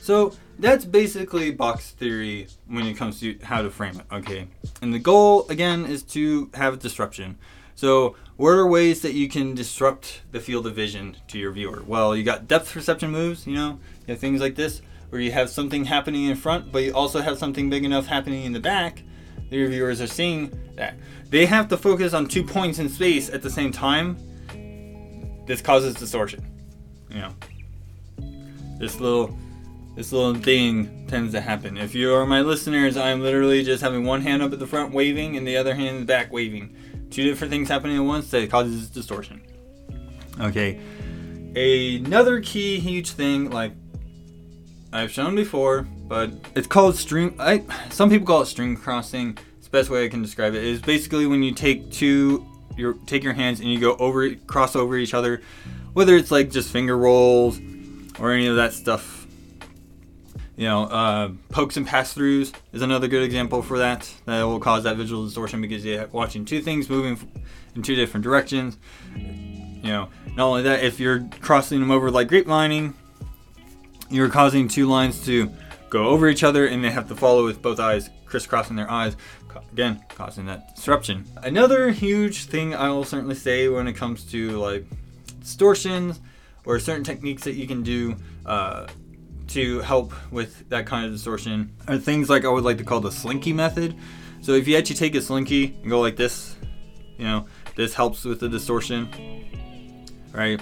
So 0.00 0.34
that's 0.58 0.84
basically 0.84 1.50
box 1.52 1.90
theory 1.90 2.48
when 2.66 2.86
it 2.86 2.94
comes 2.94 3.20
to 3.20 3.38
how 3.42 3.62
to 3.62 3.70
frame 3.70 4.00
it, 4.00 4.06
okay? 4.14 4.48
And 4.80 4.92
the 4.92 4.98
goal, 4.98 5.46
again, 5.48 5.84
is 5.84 6.02
to 6.04 6.50
have 6.54 6.78
disruption. 6.78 7.38
So, 7.82 8.14
what 8.36 8.50
are 8.50 8.64
ways 8.64 9.02
that 9.02 9.14
you 9.14 9.28
can 9.28 9.56
disrupt 9.56 10.22
the 10.30 10.38
field 10.38 10.68
of 10.68 10.76
vision 10.76 11.16
to 11.26 11.36
your 11.36 11.50
viewer? 11.50 11.82
Well, 11.84 12.14
you 12.14 12.22
got 12.22 12.46
depth 12.46 12.72
perception 12.72 13.10
moves, 13.10 13.44
you 13.44 13.54
know, 13.54 13.80
you 14.06 14.12
have 14.12 14.20
things 14.20 14.40
like 14.40 14.54
this, 14.54 14.82
where 15.10 15.20
you 15.20 15.32
have 15.32 15.50
something 15.50 15.84
happening 15.84 16.26
in 16.26 16.36
front, 16.36 16.70
but 16.70 16.84
you 16.84 16.94
also 16.94 17.20
have 17.20 17.38
something 17.38 17.68
big 17.68 17.84
enough 17.84 18.06
happening 18.06 18.44
in 18.44 18.52
the 18.52 18.60
back 18.60 19.02
that 19.50 19.56
your 19.56 19.68
viewers 19.68 20.00
are 20.00 20.06
seeing 20.06 20.56
that. 20.76 20.94
They 21.28 21.44
have 21.46 21.66
to 21.70 21.76
focus 21.76 22.14
on 22.14 22.28
two 22.28 22.44
points 22.44 22.78
in 22.78 22.88
space 22.88 23.28
at 23.28 23.42
the 23.42 23.50
same 23.50 23.72
time. 23.72 24.16
This 25.46 25.60
causes 25.60 25.96
distortion, 25.96 26.46
you 27.10 27.18
know. 27.18 27.34
This 28.78 29.00
little 29.00 29.36
this 29.96 30.12
little 30.12 30.36
thing 30.36 31.08
tends 31.08 31.32
to 31.32 31.40
happen. 31.40 31.76
If 31.76 31.96
you 31.96 32.14
are 32.14 32.26
my 32.26 32.42
listeners, 32.42 32.96
I'm 32.96 33.22
literally 33.22 33.64
just 33.64 33.82
having 33.82 34.04
one 34.04 34.20
hand 34.20 34.40
up 34.40 34.52
at 34.52 34.60
the 34.60 34.68
front 34.68 34.94
waving 34.94 35.36
and 35.36 35.44
the 35.44 35.56
other 35.56 35.74
hand 35.74 35.88
in 35.88 35.98
the 35.98 36.06
back 36.06 36.32
waving. 36.32 36.76
Two 37.12 37.24
different 37.24 37.50
things 37.50 37.68
happening 37.68 37.96
at 37.96 38.04
once 38.04 38.30
that 38.30 38.50
causes 38.50 38.88
distortion. 38.88 39.42
Okay. 40.40 40.80
Another 41.54 42.40
key 42.40 42.80
huge 42.80 43.10
thing, 43.10 43.50
like 43.50 43.72
I've 44.94 45.10
shown 45.10 45.34
before, 45.34 45.82
but 46.08 46.30
it's 46.54 46.66
called 46.66 46.96
string. 46.96 47.34
I 47.38 47.64
some 47.90 48.08
people 48.08 48.26
call 48.26 48.42
it 48.42 48.46
string 48.46 48.76
crossing. 48.76 49.36
It's 49.58 49.66
the 49.66 49.70
best 49.70 49.90
way 49.90 50.06
I 50.06 50.08
can 50.08 50.22
describe 50.22 50.54
it. 50.54 50.64
Is 50.64 50.80
basically 50.80 51.26
when 51.26 51.42
you 51.42 51.52
take 51.52 51.90
two, 51.90 52.46
your 52.76 52.94
take 53.06 53.22
your 53.22 53.34
hands 53.34 53.60
and 53.60 53.68
you 53.70 53.78
go 53.78 53.94
over, 53.96 54.34
cross 54.34 54.74
over 54.74 54.96
each 54.96 55.12
other, 55.12 55.42
whether 55.92 56.16
it's 56.16 56.30
like 56.30 56.50
just 56.50 56.70
finger 56.70 56.96
rolls 56.96 57.60
or 58.18 58.32
any 58.32 58.46
of 58.46 58.56
that 58.56 58.72
stuff 58.72 59.26
you 60.62 60.68
know, 60.68 60.84
uh, 60.84 61.32
pokes 61.48 61.76
and 61.76 61.84
pass 61.84 62.14
throughs 62.14 62.52
is 62.72 62.82
another 62.82 63.08
good 63.08 63.24
example 63.24 63.62
for 63.62 63.78
that. 63.78 64.08
That 64.26 64.44
will 64.44 64.60
cause 64.60 64.84
that 64.84 64.96
visual 64.96 65.24
distortion 65.24 65.60
because 65.60 65.84
you're 65.84 66.06
watching 66.06 66.44
two 66.44 66.62
things 66.62 66.88
moving 66.88 67.18
in 67.74 67.82
two 67.82 67.96
different 67.96 68.22
directions. 68.22 68.78
You 69.16 69.82
know, 69.82 70.08
not 70.36 70.46
only 70.46 70.62
that, 70.62 70.84
if 70.84 71.00
you're 71.00 71.28
crossing 71.40 71.80
them 71.80 71.90
over 71.90 72.12
like 72.12 72.28
grapevining, 72.28 72.94
you're 74.08 74.28
causing 74.28 74.68
two 74.68 74.86
lines 74.86 75.26
to 75.26 75.50
go 75.90 76.06
over 76.06 76.28
each 76.28 76.44
other 76.44 76.64
and 76.64 76.84
they 76.84 76.92
have 76.92 77.08
to 77.08 77.16
follow 77.16 77.44
with 77.44 77.60
both 77.60 77.80
eyes 77.80 78.08
crisscrossing 78.24 78.76
their 78.76 78.88
eyes, 78.88 79.16
again, 79.72 80.00
causing 80.10 80.46
that 80.46 80.76
disruption. 80.76 81.24
Another 81.42 81.90
huge 81.90 82.44
thing 82.44 82.72
I 82.72 82.88
will 82.90 83.02
certainly 83.02 83.34
say 83.34 83.66
when 83.66 83.88
it 83.88 83.94
comes 83.94 84.22
to 84.26 84.50
like 84.60 84.86
distortions 85.40 86.20
or 86.64 86.78
certain 86.78 87.02
techniques 87.02 87.42
that 87.42 87.54
you 87.54 87.66
can 87.66 87.82
do. 87.82 88.14
Uh, 88.46 88.86
to 89.52 89.80
help 89.80 90.12
with 90.30 90.68
that 90.70 90.86
kind 90.86 91.04
of 91.04 91.12
distortion 91.12 91.74
are 91.86 91.98
things 91.98 92.30
like 92.30 92.44
I 92.44 92.48
would 92.48 92.64
like 92.64 92.78
to 92.78 92.84
call 92.84 93.00
the 93.00 93.12
slinky 93.12 93.52
method. 93.52 93.94
So 94.40 94.52
if 94.52 94.66
you 94.66 94.76
actually 94.76 94.96
take 94.96 95.14
a 95.14 95.20
slinky 95.20 95.76
and 95.82 95.90
go 95.90 96.00
like 96.00 96.16
this, 96.16 96.56
you 97.18 97.24
know, 97.24 97.46
this 97.76 97.94
helps 97.94 98.24
with 98.24 98.40
the 98.40 98.48
distortion, 98.48 99.08
right? 100.32 100.60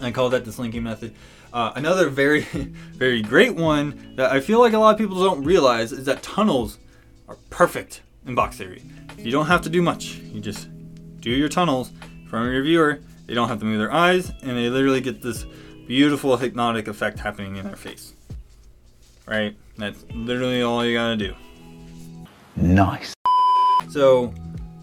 I 0.00 0.10
call 0.10 0.28
that 0.30 0.44
the 0.44 0.52
slinky 0.52 0.80
method. 0.80 1.14
Uh, 1.52 1.72
another 1.76 2.08
very, 2.08 2.40
very 2.94 3.22
great 3.22 3.54
one 3.54 4.14
that 4.16 4.32
I 4.32 4.40
feel 4.40 4.58
like 4.58 4.72
a 4.72 4.78
lot 4.78 4.92
of 4.92 4.98
people 4.98 5.22
don't 5.22 5.44
realize 5.44 5.92
is 5.92 6.04
that 6.06 6.22
tunnels 6.22 6.78
are 7.28 7.36
perfect 7.50 8.02
in 8.26 8.34
box 8.34 8.56
theory. 8.56 8.82
You 9.16 9.30
don't 9.30 9.46
have 9.46 9.62
to 9.62 9.70
do 9.70 9.82
much. 9.82 10.16
You 10.16 10.40
just 10.40 10.68
do 11.20 11.30
your 11.30 11.48
tunnels 11.48 11.92
from 12.28 12.52
your 12.52 12.62
viewer. 12.62 13.00
They 13.26 13.34
don't 13.34 13.48
have 13.48 13.58
to 13.60 13.64
move 13.64 13.78
their 13.78 13.92
eyes, 13.92 14.30
and 14.42 14.56
they 14.56 14.68
literally 14.68 15.00
get 15.00 15.22
this 15.22 15.44
beautiful 15.88 16.36
hypnotic 16.36 16.86
effect 16.86 17.18
happening 17.18 17.56
in 17.56 17.64
their 17.64 17.74
face. 17.74 18.12
Right? 19.26 19.56
That's 19.78 20.04
literally 20.14 20.62
all 20.62 20.84
you 20.84 20.94
gotta 20.94 21.16
do. 21.16 21.34
Nice. 22.56 23.14
So, 23.88 24.34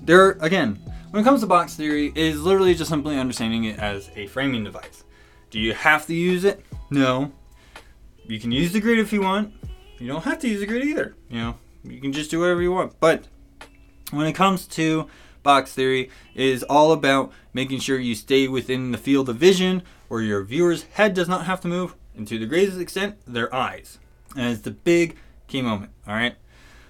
there, 0.01 0.31
again, 0.41 0.79
when 1.11 1.21
it 1.21 1.23
comes 1.23 1.41
to 1.41 1.47
box 1.47 1.75
theory, 1.75 2.07
it 2.07 2.17
is 2.17 2.41
literally 2.41 2.73
just 2.73 2.89
simply 2.89 3.17
understanding 3.19 3.65
it 3.65 3.77
as 3.77 4.09
a 4.15 4.25
framing 4.27 4.63
device. 4.63 5.03
Do 5.51 5.59
you 5.59 5.73
have 5.73 6.07
to 6.07 6.13
use 6.13 6.43
it? 6.43 6.65
No. 6.89 7.31
You 8.25 8.39
can 8.39 8.51
use 8.51 8.73
the 8.73 8.81
grid 8.81 8.97
if 8.97 9.13
you 9.13 9.21
want. 9.21 9.53
You 9.99 10.07
don't 10.07 10.23
have 10.23 10.39
to 10.39 10.47
use 10.47 10.59
the 10.59 10.65
grid 10.65 10.83
either. 10.83 11.15
You 11.29 11.37
know, 11.37 11.57
you 11.83 12.01
can 12.01 12.13
just 12.13 12.31
do 12.31 12.39
whatever 12.39 12.63
you 12.63 12.71
want. 12.71 12.99
But 12.99 13.27
when 14.09 14.25
it 14.25 14.33
comes 14.33 14.65
to 14.69 15.07
box 15.43 15.71
theory, 15.71 16.09
it 16.33 16.45
is 16.45 16.63
all 16.63 16.91
about 16.91 17.31
making 17.53 17.79
sure 17.79 17.99
you 17.99 18.15
stay 18.15 18.47
within 18.47 18.91
the 18.91 18.97
field 18.97 19.29
of 19.29 19.37
vision 19.37 19.83
where 20.07 20.21
your 20.21 20.43
viewer's 20.43 20.83
head 20.83 21.13
does 21.13 21.27
not 21.27 21.45
have 21.45 21.61
to 21.61 21.67
move, 21.67 21.95
and 22.15 22.27
to 22.27 22.39
the 22.39 22.45
greatest 22.45 22.79
extent, 22.79 23.17
their 23.25 23.53
eyes. 23.53 23.99
And 24.35 24.51
it's 24.51 24.61
the 24.61 24.71
big 24.71 25.17
key 25.47 25.61
moment, 25.61 25.91
alright? 26.07 26.35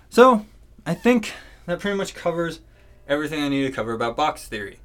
So, 0.10 0.46
I 0.86 0.94
think 0.94 1.34
that 1.66 1.80
pretty 1.80 1.98
much 1.98 2.14
covers 2.14 2.62
everything 3.08 3.44
I 3.44 3.50
need 3.50 3.66
to 3.66 3.72
cover 3.72 3.94
about 3.94 4.16
box 4.16 4.48
theory. 4.48 4.80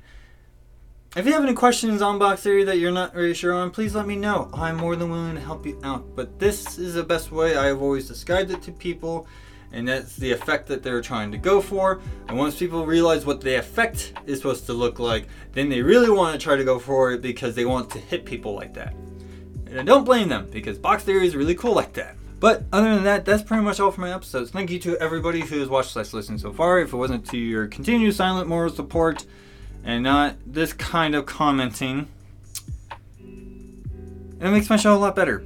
If 1.17 1.27
you 1.27 1.33
have 1.33 1.43
any 1.43 1.55
questions 1.55 2.03
on 2.03 2.21
box 2.21 2.43
theory 2.43 2.63
that 2.65 2.79
you're 2.79 2.93
not 2.93 3.17
really 3.17 3.35
sure 3.35 3.53
on, 3.53 3.73
please 3.73 3.97
let 3.97 4.07
me 4.07 4.15
know. 4.15 4.49
I'm 4.55 4.77
more 4.77 4.95
than 4.95 5.11
willing 5.11 5.35
to 5.35 5.41
help 5.41 5.67
you 5.67 5.81
out. 5.83 6.15
But 6.15 6.39
this 6.39 6.79
is 6.79 6.95
the 6.95 7.03
best 7.03 7.33
way 7.33 7.57
I 7.57 7.67
have 7.67 7.83
always 7.83 8.07
described 8.07 8.53
it 8.53 8.63
to 8.63 8.73
people, 8.73 9.27
and 9.73 9.87
that's 9.87 10.17
the 10.17 10.33
effect 10.33 10.67
that 10.69 10.83
they're 10.83 11.01
trying 11.01 11.31
to 11.33 11.39
go 11.39 11.61
for. 11.61 12.01
And 12.29 12.37
once 12.37 12.59
people 12.59 12.87
realize 12.87 13.25
what 13.25 13.41
the 13.41 13.59
effect 13.59 14.13
is 14.27 14.39
supposed 14.39 14.67
to 14.67 14.73
look 14.73 14.99
like, 14.99 15.29
then 15.53 15.69
they 15.69 15.83
really 15.83 16.11
want 16.11 16.39
to 16.39 16.43
try 16.43 16.57
to 16.57 16.65
go 16.65 16.79
for 16.79 17.13
it 17.13 17.23
because 17.23 17.55
they 17.55 17.65
want 17.65 17.91
to 17.91 17.99
hit 17.99 18.25
people 18.25 18.55
like 18.55 18.75
that. 18.75 18.95
And 19.67 19.79
I 19.79 19.83
don't 19.83 20.05
blame 20.05 20.29
them 20.29 20.49
because 20.51 20.79
box 20.79 21.05
theory 21.05 21.27
is 21.27 21.37
really 21.37 21.55
cool 21.55 21.75
like 21.75 21.93
that. 21.95 22.17
But 22.41 22.65
other 22.73 22.95
than 22.95 23.05
that, 23.05 23.25
that's 23.27 23.43
pretty 23.43 23.63
much 23.63 23.79
all 23.81 23.91
for 23.91 24.01
my 24.01 24.13
episodes. 24.13 24.51
Thank 24.51 24.71
you 24.71 24.79
to 24.81 24.97
everybody 24.97 25.41
who 25.41 25.61
has 25.61 25.69
watched 25.69 25.91
slash 25.91 26.13
listened 26.15 26.41
so 26.41 26.53
far. 26.53 26.81
If 26.81 26.93
it 26.93 26.97
wasn't 26.97 27.27
to 27.27 27.37
your 27.37 27.67
continued 27.67 28.15
silent 28.15 28.49
moral 28.49 28.71
support 28.71 29.27
and 29.85 30.03
not 30.03 30.37
this 30.47 30.73
kind 30.73 31.15
of 31.15 31.27
commenting, 31.27 32.09
it 33.21 34.51
makes 34.51 34.71
my 34.71 34.77
show 34.77 34.95
a 34.95 34.99
lot 34.99 35.15
better. 35.15 35.45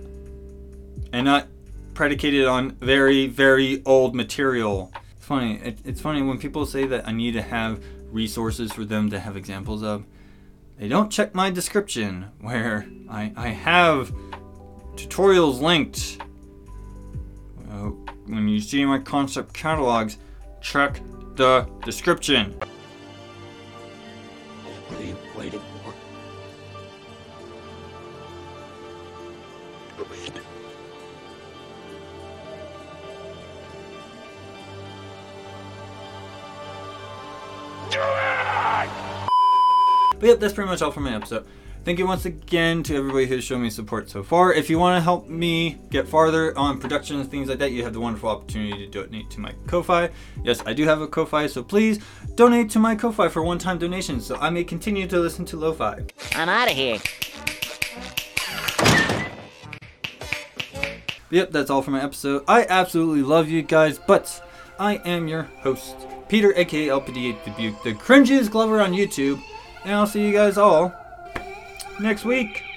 And 1.13 1.25
not 1.25 1.49
predicated 1.95 2.47
on 2.47 2.73
very, 2.73 3.27
very 3.27 3.83
old 3.87 4.15
material. 4.15 4.93
It's 5.17 5.27
funny. 5.27 5.61
It, 5.63 5.79
it's 5.85 6.01
funny 6.01 6.23
when 6.23 6.39
people 6.39 6.67
say 6.67 6.87
that 6.87 7.09
I 7.09 7.13
need 7.13 7.33
to 7.33 7.43
have 7.43 7.83
resources 8.11 8.73
for 8.73 8.85
them 8.85 9.11
to 9.11 9.21
have 9.21 9.37
examples 9.37 9.83
of. 9.83 10.05
They 10.79 10.89
don't 10.89 11.11
check 11.11 11.35
my 11.35 11.51
description 11.51 12.27
where 12.41 12.87
I, 13.09 13.33
I 13.37 13.49
have 13.49 14.13
tutorials 14.97 15.61
linked. 15.61 16.19
Uh, 17.71 17.91
when 18.27 18.49
you 18.49 18.61
see 18.61 18.85
my 18.85 18.99
concept 18.99 19.55
catalogs, 19.55 20.19
check 20.61 21.01
the 21.37 21.69
description. 21.85 22.55
But 40.25 40.29
yep, 40.29 40.41
that's 40.41 40.55
pretty 40.55 40.71
much 40.71 40.81
all 40.81 40.91
for 40.91 41.01
my 41.01 41.15
episode. 41.15 41.45
Thank 41.85 41.99
you 41.99 42.07
once 42.07 42.25
again 42.25 42.83
to 42.85 42.97
everybody 42.97 43.27
who's 43.27 43.45
shown 43.45 43.61
me 43.61 43.69
support 43.69 44.09
so 44.09 44.23
far. 44.23 44.55
If 44.55 44.71
you 44.71 44.79
want 44.79 44.97
to 44.97 45.03
help 45.03 45.29
me 45.29 45.79
get 45.91 46.09
farther 46.09 46.57
on 46.57 46.81
production 46.81 47.21
and 47.21 47.31
things 47.31 47.51
like 47.51 47.59
that, 47.59 47.73
you 47.73 47.85
have 47.85 47.93
the 47.93 48.01
wonderful 48.01 48.31
opportunity 48.31 48.87
to 48.87 48.91
donate 48.91 49.29
to 49.33 49.41
my 49.41 49.53
Ko-Fi. 49.67 50.09
Yes, 50.43 50.63
I 50.65 50.73
do 50.73 50.85
have 50.85 51.03
a 51.03 51.07
Ko-Fi, 51.07 51.47
so 51.47 51.63
please 51.63 51.99
donate 52.37 52.71
to 52.71 52.79
my 52.79 52.95
Ko-Fi 52.95 53.29
for 53.29 53.43
one-time 53.43 53.77
donations 53.77 54.25
so 54.25 54.37
I 54.37 54.49
may 54.49 54.65
continue 54.65 55.07
to 55.09 55.19
listen 55.19 55.45
to 55.45 55.59
Lo-Fi. 55.59 56.07
I'm 56.37 56.49
out 56.49 56.71
of 56.71 56.75
here. 56.75 56.99
Yep, 61.29 61.51
that's 61.51 61.69
all 61.69 61.83
for 61.83 61.91
my 61.91 62.03
episode. 62.03 62.45
I 62.49 62.65
absolutely 62.67 63.21
love 63.21 63.51
you 63.51 63.61
guys, 63.61 63.99
but 63.99 64.43
I 64.79 64.95
am 65.05 65.29
your 65.29 65.43
host, 65.61 65.97
Peter, 66.31 66.55
aka 66.57 66.87
LPD8 66.87 67.45
Dubuque, 67.45 67.83
the 67.83 67.93
cringiest 67.93 68.51
Glover 68.51 68.81
on 68.81 68.93
YouTube, 68.93 69.39
and 69.85 69.95
I'll 69.95 70.07
see 70.07 70.27
you 70.27 70.33
guys 70.33 70.57
all 70.57 70.95
next 72.01 72.25
week. 72.25 72.74